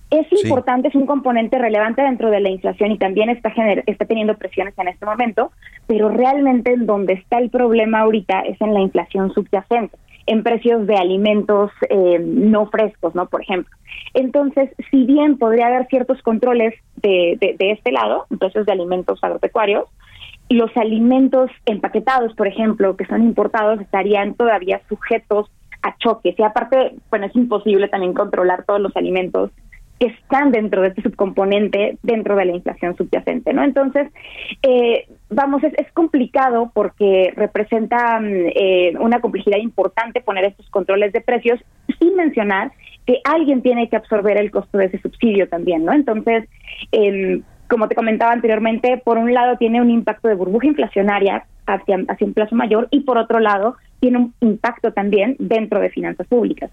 [0.09, 3.51] Es importante, es un componente relevante dentro de la inflación y también está,
[3.87, 5.51] está teniendo presiones en este momento,
[5.87, 10.87] pero realmente en donde está el problema ahorita es en la inflación subyacente, en precios
[10.87, 13.27] de alimentos eh, no frescos, ¿no?
[13.27, 13.75] Por ejemplo.
[14.13, 19.85] Entonces, si bien podría haber ciertos controles de, de, este lado, precios de alimentos agropecuarios,
[20.49, 25.49] los alimentos empaquetados, por ejemplo, que son importados, estarían todavía sujetos
[25.81, 26.37] a choques.
[26.37, 29.51] Y aparte, bueno, es imposible también controlar todos los alimentos
[29.99, 33.63] que están dentro de este subcomponente dentro de la inflación subyacente, ¿no?
[33.63, 34.11] Entonces,
[34.61, 38.25] eh, vamos, es, complicado porque representa mm,
[38.55, 41.59] eh, una complejidad importante poner estos controles de precios
[41.99, 42.71] sin mencionar
[43.05, 45.93] que alguien tiene que absorber el costo de ese subsidio también, ¿no?
[45.93, 46.49] Entonces,
[46.91, 51.97] em, como te comentaba anteriormente, por un lado tiene un impacto de burbuja inflacionaria hacia,
[52.07, 56.27] hacia un plazo mayor y por otro lado tiene un impacto también dentro de finanzas
[56.27, 56.69] públicas.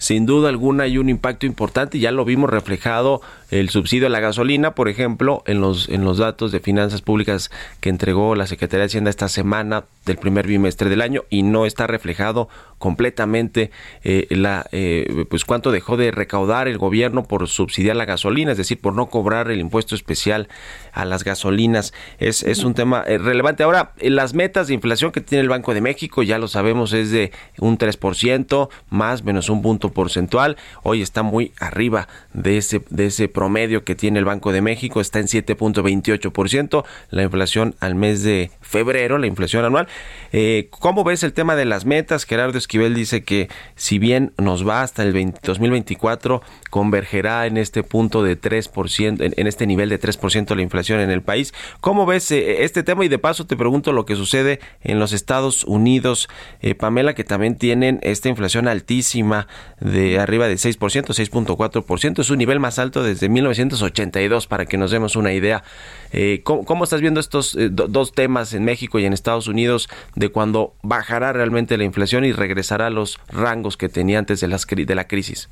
[0.00, 4.20] Sin duda alguna hay un impacto importante ya lo vimos reflejado el subsidio a la
[4.20, 8.82] gasolina, por ejemplo, en los, en los datos de finanzas públicas que entregó la Secretaría
[8.82, 12.48] de Hacienda esta semana del primer bimestre del año y no está reflejado
[12.78, 13.70] completamente
[14.02, 18.58] eh, la eh, pues cuánto dejó de recaudar el gobierno por subsidiar la gasolina, es
[18.58, 20.48] decir, por no cobrar el impuesto especial
[20.92, 21.92] a las gasolinas.
[22.18, 23.64] Es, es un tema eh, relevante.
[23.64, 27.10] Ahora, las metas de inflación que tiene el Banco de México, ya lo sabemos, es
[27.10, 30.56] de un 3%, más menos un punto porcentual.
[30.82, 35.00] Hoy está muy arriba de ese, de ese promedio que tiene el Banco de México,
[35.00, 36.84] está en 7.28%.
[37.10, 39.88] La inflación al mes de febrero, la inflación anual.
[40.32, 42.24] Eh, ¿Cómo ves el tema de las metas?
[42.24, 45.12] Gerardo Esquivel dice que si bien nos va hasta el
[45.42, 51.00] 2024, convergerá en este punto de 3%, en, en este nivel de 3% la inflación
[51.00, 51.52] en el país.
[51.80, 53.04] ¿Cómo ves eh, este tema?
[53.04, 56.28] Y de paso te pregunto lo que sucede en los Estados Unidos,
[56.60, 59.48] eh, Pamela, que también tienen esta inflación altísima
[59.80, 62.20] de arriba de 6%, 6.4%.
[62.20, 65.64] Es un nivel más alto desde 1982, para que nos demos una idea.
[66.12, 70.74] Eh, ¿cómo, estás viendo estos dos temas en México y en Estados Unidos de cuando
[70.82, 74.94] bajará realmente la inflación y regresará a los rangos que tenía antes de, las, de
[74.94, 75.48] la crisis?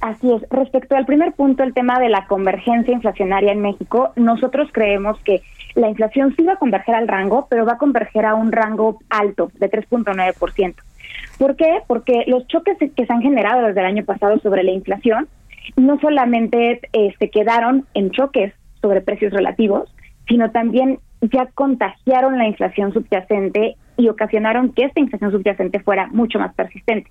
[0.00, 0.42] Así es.
[0.50, 5.42] Respecto al primer punto, el tema de la convergencia inflacionaria en México, nosotros creemos que
[5.74, 8.98] la inflación sí va a converger al rango, pero va a converger a un rango
[9.10, 10.74] alto de 3.9%.
[11.38, 11.82] ¿Por qué?
[11.86, 15.28] Porque los choques que se han generado desde el año pasado sobre la inflación
[15.76, 16.80] no solamente
[17.18, 19.94] se quedaron en choques sobre precios relativos,
[20.26, 26.38] sino también ya contagiaron la inflación subyacente y ocasionaron que esta inflación subyacente fuera mucho
[26.38, 27.10] más persistente.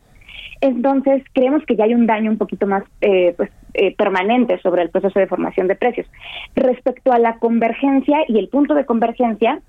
[0.60, 4.84] Entonces, creemos que ya hay un daño un poquito más eh, pues, eh, permanente sobre
[4.84, 6.08] el proceso de formación de precios.
[6.56, 9.60] Respecto a la convergencia y el punto de convergencia,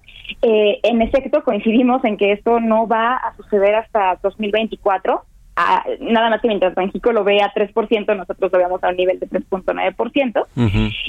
[0.43, 5.22] eh, en efecto, coincidimos en que esto no va a suceder hasta 2024.
[5.57, 8.97] Ah, nada más que mientras México lo ve a 3%, nosotros lo veamos a un
[8.97, 10.47] nivel de 3.9%.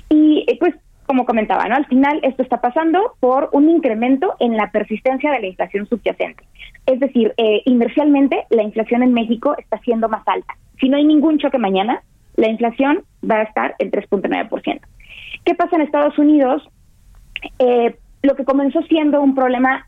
[0.09, 0.75] Y pues
[1.05, 1.75] como comentaba, ¿no?
[1.75, 6.43] Al final esto está pasando por un incremento en la persistencia de la inflación subyacente.
[6.85, 7.63] Es decir, eh,
[8.49, 10.55] la inflación en México está siendo más alta.
[10.79, 12.01] Si no hay ningún choque mañana,
[12.35, 14.81] la inflación va a estar en 3.9%.
[15.45, 16.67] ¿Qué pasa en Estados Unidos?
[17.59, 19.87] Eh, lo que comenzó siendo un problema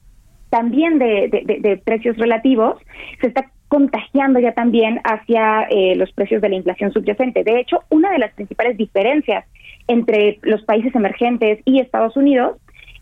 [0.49, 2.77] también de, precios relativos,
[3.19, 7.43] se está contagiando ya también hacia eh, los precios de la inflación subyacente.
[7.43, 9.43] De hecho, una de las principales diferencias
[9.89, 12.55] entre los países emergentes y Estados Unidos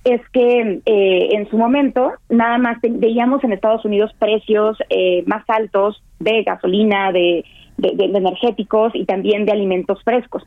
[0.04, 5.44] es que eh, en su momento nada más veíamos en Estados Unidos precios eh, más
[5.48, 7.46] altos de gasolina, de,
[7.78, 10.42] energéticos y también de alimentos frescos.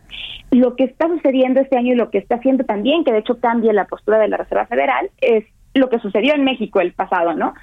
[0.51, 3.39] Lo que está sucediendo este año y lo que está haciendo también, que de hecho
[3.39, 5.45] cambia la postura de la Reserva Federal, es
[5.77, 7.55] lo que sucedió en México el pasado, ¿no?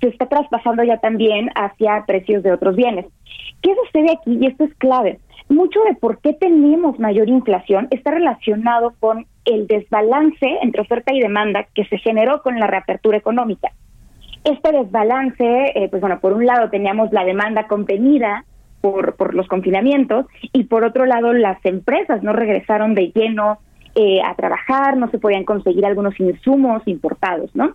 [0.00, 3.06] Se está traspasando ya también hacia precios de otros bienes.
[3.62, 4.38] ¿Qué sucede aquí?
[4.40, 9.66] Y esto es clave mucho de por qué tenemos mayor inflación está relacionado con el
[9.66, 13.70] desbalance entre oferta y demanda que se generó con la reapertura económica.
[14.44, 18.44] Este desbalance, eh, pues bueno, por un lado teníamos la demanda contenida
[18.80, 23.58] por, por los confinamientos y por otro lado las empresas no regresaron de lleno
[23.96, 27.74] eh, a trabajar, no se podían conseguir algunos insumos importados, ¿no?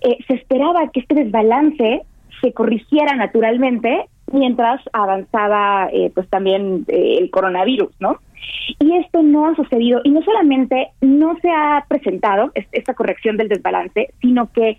[0.00, 2.02] Eh, se esperaba que este desbalance
[2.40, 8.18] se corrigiera naturalmente mientras avanzaba eh, pues también eh, el coronavirus, ¿no?
[8.80, 13.48] Y esto no ha sucedido y no solamente no se ha presentado esta corrección del
[13.48, 14.78] desbalance, sino que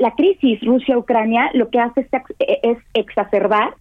[0.00, 2.08] la crisis Rusia-Ucrania lo que hace
[2.40, 3.74] es, exacerbar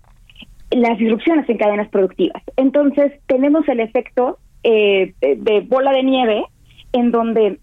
[0.71, 2.43] las disrupciones en cadenas productivas.
[2.57, 6.45] Entonces tenemos el efecto eh, de bola de nieve
[6.93, 7.59] en donde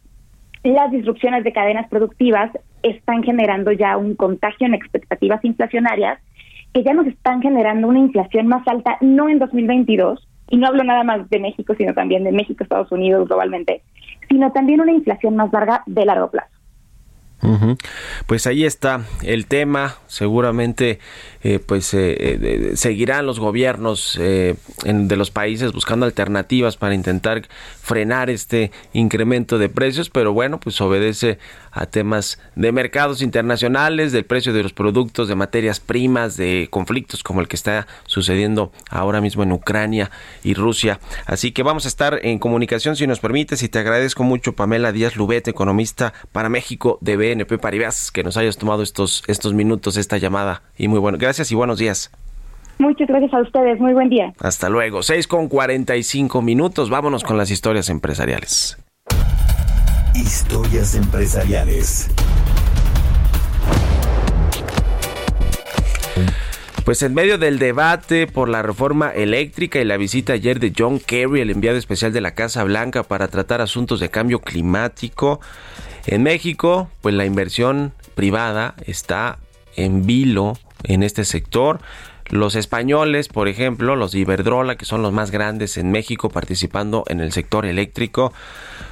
[0.63, 2.51] las disrupciones de cadenas productivas
[2.83, 6.19] están generando ya un contagio en expectativas inflacionarias
[6.73, 10.85] que ya nos están generando una inflación más alta, no en 2022, y no hablo
[10.85, 13.83] nada más de México, sino también de México, Estados Unidos, globalmente,
[14.29, 16.60] sino también una inflación más larga de largo plazo.
[18.27, 19.97] Pues ahí está el tema.
[20.07, 20.99] Seguramente,
[21.43, 27.49] eh, pues eh, eh, seguirán los gobiernos de los países buscando alternativas para intentar
[27.81, 31.39] frenar este incremento de precios, pero bueno, pues obedece
[31.73, 37.23] a temas de mercados internacionales, del precio de los productos, de materias primas, de conflictos
[37.23, 40.11] como el que está sucediendo ahora mismo en Ucrania
[40.43, 41.01] y Rusia.
[41.27, 44.93] Así que vamos a estar en comunicación si nos permites y te agradezco mucho Pamela
[44.93, 49.97] Díaz Lubet, economista para México de BNP Paribas, que nos hayas tomado estos, estos minutos,
[49.97, 50.63] esta llamada.
[50.77, 52.11] Y muy bueno, gracias y buenos días.
[52.79, 54.33] Muchas gracias a ustedes, muy buen día.
[54.41, 58.79] Hasta luego, 6 con 45 minutos, vámonos con las historias empresariales.
[60.15, 62.11] Historias empresariales.
[66.85, 70.99] Pues en medio del debate por la reforma eléctrica y la visita ayer de John
[70.99, 75.41] Kerry, el enviado especial de la Casa Blanca para tratar asuntos de cambio climático,
[76.07, 79.39] en México, pues la inversión privada está
[79.77, 81.81] en vilo en este sector.
[82.29, 87.03] Los españoles, por ejemplo, los de Iberdrola, que son los más grandes en México participando
[87.09, 88.33] en el sector eléctrico,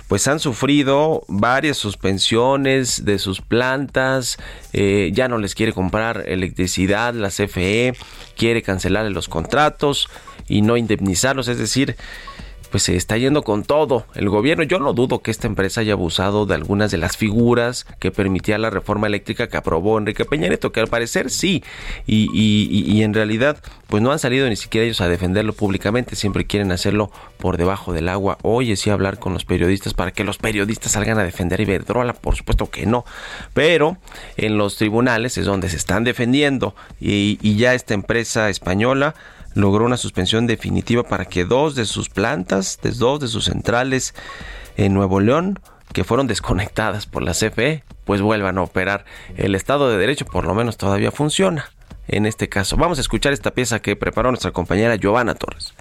[0.09, 4.38] pues han sufrido varias suspensiones de sus plantas,
[4.72, 7.94] eh, ya no les quiere comprar electricidad, la CFE
[8.36, 10.09] quiere cancelar los contratos
[10.48, 11.96] y no indemnizarlos, es decir,
[12.70, 14.62] pues se está yendo con todo el gobierno.
[14.64, 18.58] Yo no dudo que esta empresa haya abusado de algunas de las figuras que permitía
[18.58, 21.62] la reforma eléctrica que aprobó Enrique Peña Nieto, que al parecer sí,
[22.06, 26.46] y, y, en realidad pues no han salido ni siquiera ellos a defenderlo públicamente, siempre
[26.46, 28.38] quieren hacerlo por debajo del agua.
[28.42, 32.12] Oye, sí hablar con los periodistas para que los periodistas salgan a defender a Iberdrola,
[32.12, 33.04] por supuesto que no,
[33.54, 33.96] pero
[34.36, 36.74] en los tribunales es donde se están defendiendo.
[37.00, 39.14] Y, y ya esta empresa española
[39.55, 44.14] logró una suspensión definitiva para que dos de sus plantas, de dos de sus centrales
[44.76, 45.59] en Nuevo León,
[45.92, 49.05] que fueron desconectadas por la CFE, pues vuelvan a operar.
[49.36, 51.70] El Estado de Derecho por lo menos todavía funciona
[52.09, 52.76] en este caso.
[52.76, 55.74] Vamos a escuchar esta pieza que preparó nuestra compañera Giovanna Torres.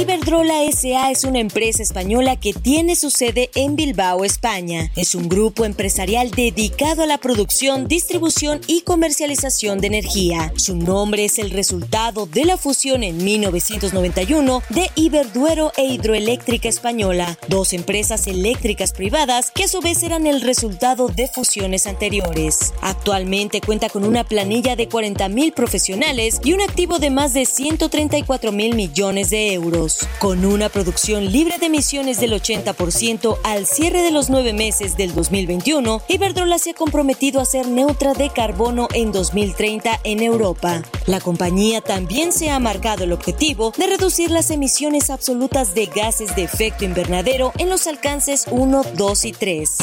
[0.00, 4.90] Iberdrola SA es una empresa española que tiene su sede en Bilbao, España.
[4.96, 10.54] Es un grupo empresarial dedicado a la producción, distribución y comercialización de energía.
[10.56, 17.38] Su nombre es el resultado de la fusión en 1991 de Iberduero e Hidroeléctrica Española,
[17.48, 22.72] dos empresas eléctricas privadas que a su vez eran el resultado de fusiones anteriores.
[22.80, 28.50] Actualmente cuenta con una planilla de 40.000 profesionales y un activo de más de 134
[28.50, 34.10] mil millones de euros con una producción libre de emisiones del 80% al cierre de
[34.10, 39.12] los nueve meses del 2021, Iberdrola se ha comprometido a ser neutra de carbono en
[39.12, 40.82] 2030 en Europa.
[41.06, 46.34] La compañía también se ha marcado el objetivo de reducir las emisiones absolutas de gases
[46.36, 49.76] de efecto invernadero en los alcances 1, 2 y 3.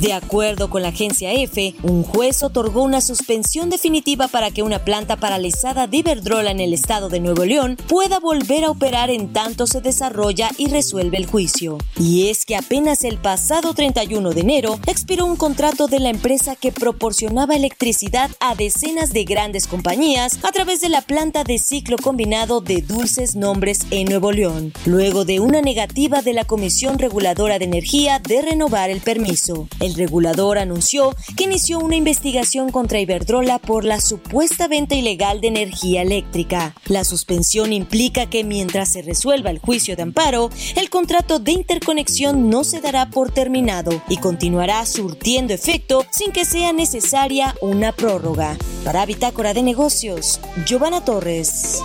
[0.00, 4.84] De acuerdo con la agencia EFE, un juez otorgó una suspensión definitiva para que una
[4.84, 9.32] planta paralizada de Iberdrola en el estado de Nuevo León pueda volver a operar en
[9.32, 11.78] tanto se desarrolla y resuelve el juicio.
[11.98, 16.54] Y es que apenas el pasado 31 de enero expiró un contrato de la empresa
[16.54, 21.96] que proporcionaba electricidad a decenas de grandes compañías a través de la planta de ciclo
[21.96, 27.58] combinado de Dulces Nombres en Nuevo León, luego de una negativa de la Comisión Reguladora
[27.58, 29.66] de Energía de renovar el permiso.
[29.94, 36.02] Regulador anunció que inició una investigación contra Iberdrola por la supuesta venta ilegal de energía
[36.02, 36.74] eléctrica.
[36.86, 42.50] La suspensión implica que mientras se resuelva el juicio de amparo, el contrato de interconexión
[42.50, 48.56] no se dará por terminado y continuará surtiendo efecto sin que sea necesaria una prórroga.
[48.84, 51.82] Para Bitácora de Negocios, Giovanna Torres.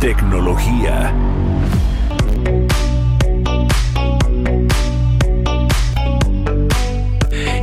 [0.00, 1.45] Tecnología.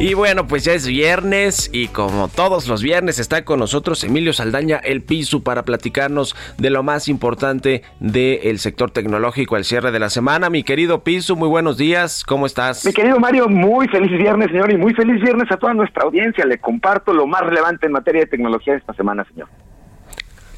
[0.06, 4.34] Y bueno, pues ya es viernes y como todos los viernes está con nosotros Emilio
[4.34, 10.00] Saldaña, el Piso, para platicarnos de lo más importante del sector tecnológico al cierre de
[10.00, 10.50] la semana.
[10.50, 12.86] Mi querido Piso, muy buenos días, ¿cómo estás?
[12.86, 16.46] Mi querido Mario, muy feliz viernes, señor, y muy feliz viernes a toda nuestra audiencia.
[16.46, 19.48] Le comparto lo más relevante en materia de tecnología esta semana, señor.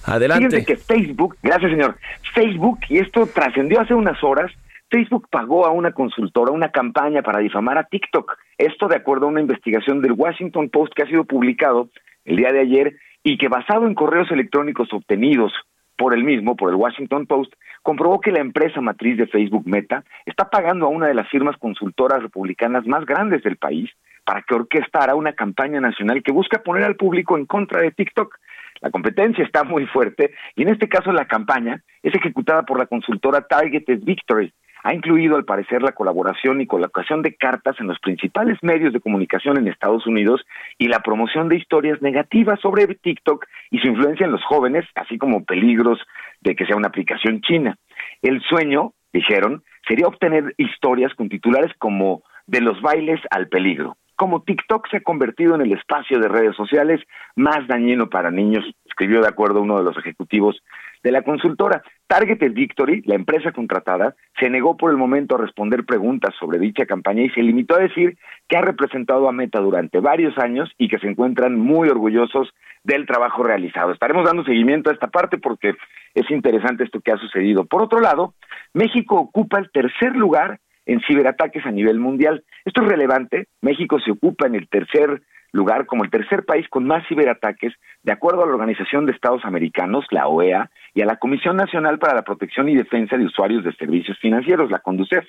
[0.06, 0.48] Adelante.
[0.48, 1.98] Fíjense que Facebook, gracias señor,
[2.34, 4.52] Facebook, y esto trascendió hace unas horas,
[4.90, 8.38] Facebook pagó a una consultora una campaña para difamar a TikTok.
[8.58, 11.90] Esto de acuerdo a una investigación del Washington Post que ha sido publicado
[12.24, 15.52] el día de ayer y que basado en correos electrónicos obtenidos
[15.98, 20.04] por el mismo, por el Washington Post, comprobó que la empresa matriz de Facebook Meta
[20.26, 23.90] está pagando a una de las firmas consultoras republicanas más grandes del país
[24.26, 28.36] para que orquestara una campaña nacional que busca poner al público en contra de TikTok.
[28.82, 32.88] La competencia está muy fuerte y en este caso la campaña es ejecutada por la
[32.88, 34.54] consultora Targeted Victory,
[34.86, 39.00] ha incluido al parecer la colaboración y colocación de cartas en los principales medios de
[39.00, 40.46] comunicación en Estados Unidos
[40.78, 45.18] y la promoción de historias negativas sobre TikTok y su influencia en los jóvenes, así
[45.18, 46.00] como peligros
[46.42, 47.80] de que sea una aplicación china.
[48.22, 53.98] El sueño, dijeron, sería obtener historias con titulares como de los bailes al peligro.
[54.16, 57.02] Como TikTok se ha convertido en el espacio de redes sociales
[57.36, 60.62] más dañino para niños, escribió de acuerdo uno de los ejecutivos
[61.06, 61.84] de la consultora.
[62.08, 66.88] Targeted Victory, la empresa contratada, se negó por el momento a responder preguntas sobre dicha
[66.88, 68.18] campaña y se limitó a decir
[68.50, 72.50] que ha representado a Meta durante varios años y que se encuentran muy orgullosos
[72.84, 73.92] del trabajo realizado.
[73.92, 75.76] Estaremos dando seguimiento a esta parte porque
[76.16, 77.66] es interesante esto que ha sucedido.
[77.66, 78.34] Por otro lado,
[78.74, 82.44] México ocupa el tercer lugar en ciberataques a nivel mundial.
[82.66, 83.46] Esto es relevante.
[83.62, 85.22] México se ocupa en el tercer
[85.56, 89.46] lugar como el tercer país con más ciberataques, de acuerdo a la Organización de Estados
[89.46, 93.66] Americanos, la OEA, y a la Comisión Nacional para la Protección y Defensa de Usuarios
[93.66, 95.26] de Servicios Financieros, la CONDUCEF.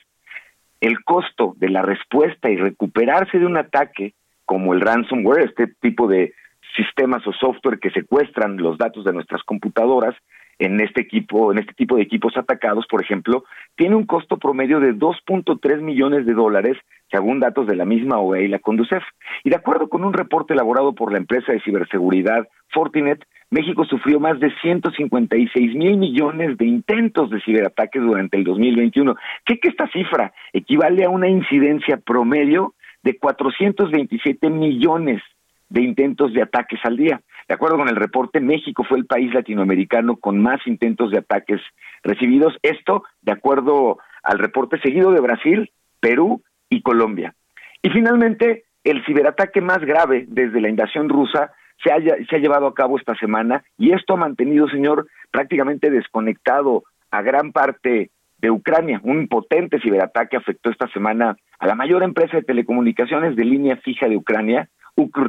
[0.80, 4.14] El costo de la respuesta y recuperarse de un ataque
[4.44, 6.34] como el ransomware, este tipo de
[6.76, 10.14] sistemas o software que secuestran los datos de nuestras computadoras
[10.58, 13.44] en este equipo, en este tipo de equipos atacados, por ejemplo,
[13.74, 16.78] tiene un costo promedio de 2.3 millones de dólares,
[17.10, 19.02] según datos de la misma OEA y la Conducef.
[19.42, 24.18] Y de acuerdo con un reporte elaborado por la empresa de ciberseguridad Fortinet, México sufrió
[24.18, 29.14] más de 156 mil millones de intentos de ciberataques durante el 2021.
[29.44, 35.22] ¿Qué que esta cifra equivale a una incidencia promedio de 427 millones
[35.68, 37.20] de intentos de ataques al día.
[37.48, 41.60] De acuerdo con el reporte, México fue el país latinoamericano con más intentos de ataques
[42.02, 42.54] recibidos.
[42.62, 45.70] Esto, de acuerdo al reporte seguido de Brasil,
[46.00, 47.34] Perú y Colombia.
[47.82, 51.52] Y finalmente, el ciberataque más grave desde la invasión rusa
[51.82, 51.90] se,
[52.26, 57.22] se ha llevado a cabo esta semana y esto ha mantenido, señor, prácticamente desconectado a
[57.22, 59.00] gran parte de Ucrania.
[59.02, 64.08] Un potente ciberataque afectó esta semana a la mayor empresa de telecomunicaciones de línea fija
[64.08, 64.68] de Ucrania,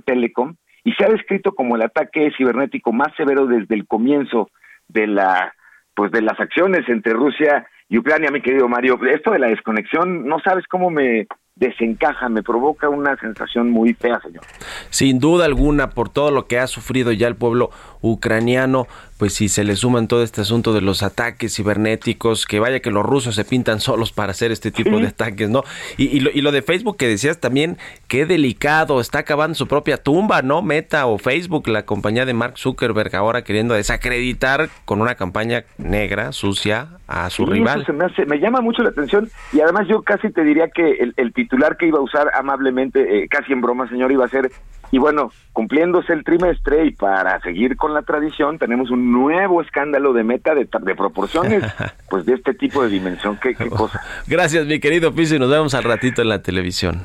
[0.06, 4.50] Telecom y se ha descrito como el ataque cibernético más severo desde el comienzo
[4.88, 5.54] de la
[5.94, 9.00] pues de las acciones entre Rusia y Ucrania, mi querido Mario.
[9.08, 11.28] Esto de la desconexión, no sabes cómo me
[11.60, 14.44] desencaja, me provoca una sensación muy fea, señor.
[14.90, 18.88] Sin duda alguna, por todo lo que ha sufrido ya el pueblo ucraniano,
[19.18, 22.92] pues si se le suman todo este asunto de los ataques cibernéticos, que vaya que
[22.92, 25.64] los rusos se pintan solos para hacer este tipo de ataques, ¿no?
[25.98, 27.78] Y, lo, y, lo, de Facebook que decías también,
[28.08, 30.62] qué delicado, está acabando su propia tumba, ¿no?
[30.62, 36.32] Meta o Facebook, la compañía de Mark Zuckerberg ahora queriendo desacreditar con una campaña negra,
[36.32, 37.82] sucia, a su rival.
[37.82, 40.92] Eso me, hace, me llama mucho la atención y además yo casi te diría que
[40.92, 44.30] el, el titular que iba a usar amablemente, eh, casi en broma, señor, iba a
[44.30, 44.52] ser,
[44.92, 50.14] y bueno, cumpliéndose el trimestre y para seguir con la tradición, tenemos un nuevo escándalo
[50.14, 51.64] de meta de, de proporciones,
[52.10, 53.40] pues de este tipo de dimensión.
[53.42, 54.02] ¿Qué, qué cosa?
[54.28, 57.02] Gracias, mi querido Piso, y nos vemos al ratito en la televisión.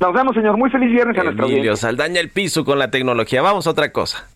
[0.00, 0.56] Nos vemos, señor.
[0.56, 3.42] Muy feliz viernes a nuestra Emilio Saldaña el piso con la tecnología.
[3.42, 4.28] Vamos a otra cosa.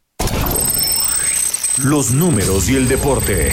[1.84, 3.52] Los números y el deporte.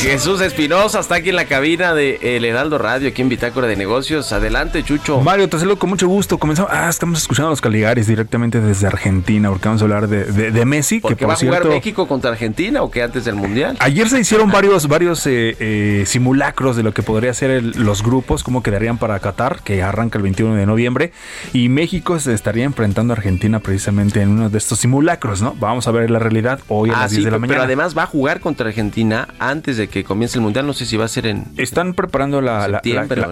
[0.00, 3.76] Jesús Espinosa está aquí en la cabina de El Heraldo Radio, aquí en Bitácora de
[3.76, 4.32] Negocios.
[4.32, 5.20] Adelante, Chucho.
[5.20, 6.38] Mario, te saludo con mucho gusto.
[6.38, 6.72] Comenzamos.
[6.72, 10.64] Ah, estamos escuchando a los Caligaris directamente desde Argentina, porque vamos a hablar de, de,
[10.64, 11.02] Messi.
[11.02, 13.76] que va a jugar México contra Argentina o que antes del Mundial?
[13.78, 18.02] Ayer se hicieron varios, varios eh, eh, simulacros de lo que podría ser el, los
[18.02, 21.12] grupos, cómo quedarían para Qatar, que arranca el 21 de noviembre.
[21.52, 25.54] Y México se estaría enfrentando a Argentina precisamente en uno de estos simulacros, ¿no?
[25.60, 27.54] Vamos a ver la realidad hoy a ah, las 10 de la mañana.
[27.54, 30.66] Pero además va a jugar contra Argentina antes de que comience el mundial.
[30.66, 31.46] No sé si va a ser en.
[31.56, 32.80] Están preparando la, la,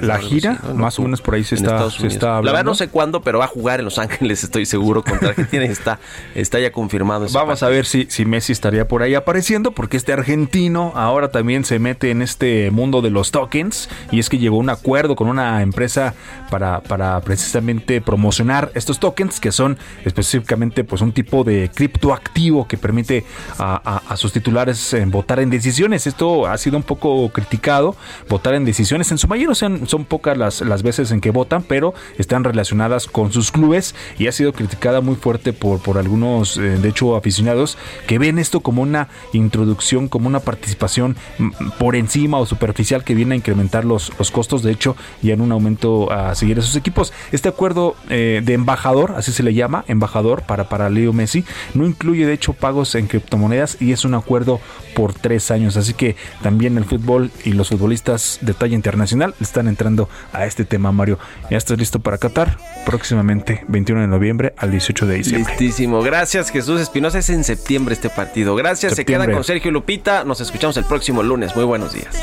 [0.01, 2.47] la, gira, más o menos por ahí se está, se está hablando.
[2.47, 5.31] La verdad no sé cuándo, pero va a jugar en Los Ángeles, estoy seguro, contra
[5.31, 5.65] Argentina.
[5.65, 5.99] está,
[6.35, 7.27] está ya confirmado.
[7.33, 11.65] Vamos a ver si, si Messi estaría por ahí apareciendo, porque este argentino ahora también
[11.65, 13.89] se mete en este mundo de los tokens.
[14.11, 16.15] Y es que llegó un acuerdo con una empresa
[16.51, 22.77] para, para precisamente promocionar estos tokens, que son específicamente pues un tipo de criptoactivo que
[22.77, 23.25] permite
[23.59, 26.07] a, a, a sus titulares eh, votar en decisiones.
[26.07, 27.97] Esto ha sido un poco criticado,
[28.29, 29.11] votar en decisiones.
[29.11, 33.07] En su mayoría son, son pocas las, las veces en que votan, pero están relacionadas
[33.07, 37.17] con sus clubes y ha sido criticada muy fuerte por, por algunos, eh, de hecho,
[37.17, 43.05] aficionados que ven esto como una introducción, como una participación mm, por encima o superficial
[43.05, 46.59] que viene a incrementar los, los costos, de hecho, y en un aumento a seguir
[46.59, 47.13] esos equipos.
[47.33, 51.45] Este acuerdo eh, de embajador, así se le llama, embajador para, para Leo Messi,
[51.75, 54.61] no incluye de hecho pagos en criptomonedas y es un acuerdo
[54.95, 59.69] por tres años, así que también el fútbol y los futbolistas de talla internacional están
[59.69, 61.19] entrando a este tema, Mario.
[61.51, 62.59] ¿Ya estás listo para Qatar?
[62.87, 65.53] Próximamente, 21 de noviembre al 18 de diciembre.
[65.53, 66.03] Listísimo.
[66.03, 67.19] Gracias, Jesús Espinosa.
[67.19, 68.55] Es en septiembre este partido.
[68.55, 68.95] Gracias.
[68.95, 69.27] Septiembre.
[69.27, 70.25] Se quedan con Sergio Lupita.
[70.25, 71.55] Nos escuchamos el próximo lunes.
[71.55, 72.15] Muy buenos días.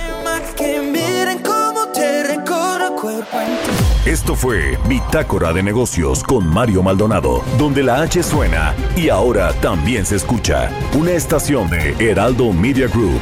[4.06, 10.06] Esto fue Bitácora de Negocios con Mario Maldonado, donde la H suena y ahora también
[10.06, 10.72] se escucha.
[10.94, 13.22] Una estación de Heraldo Media Group.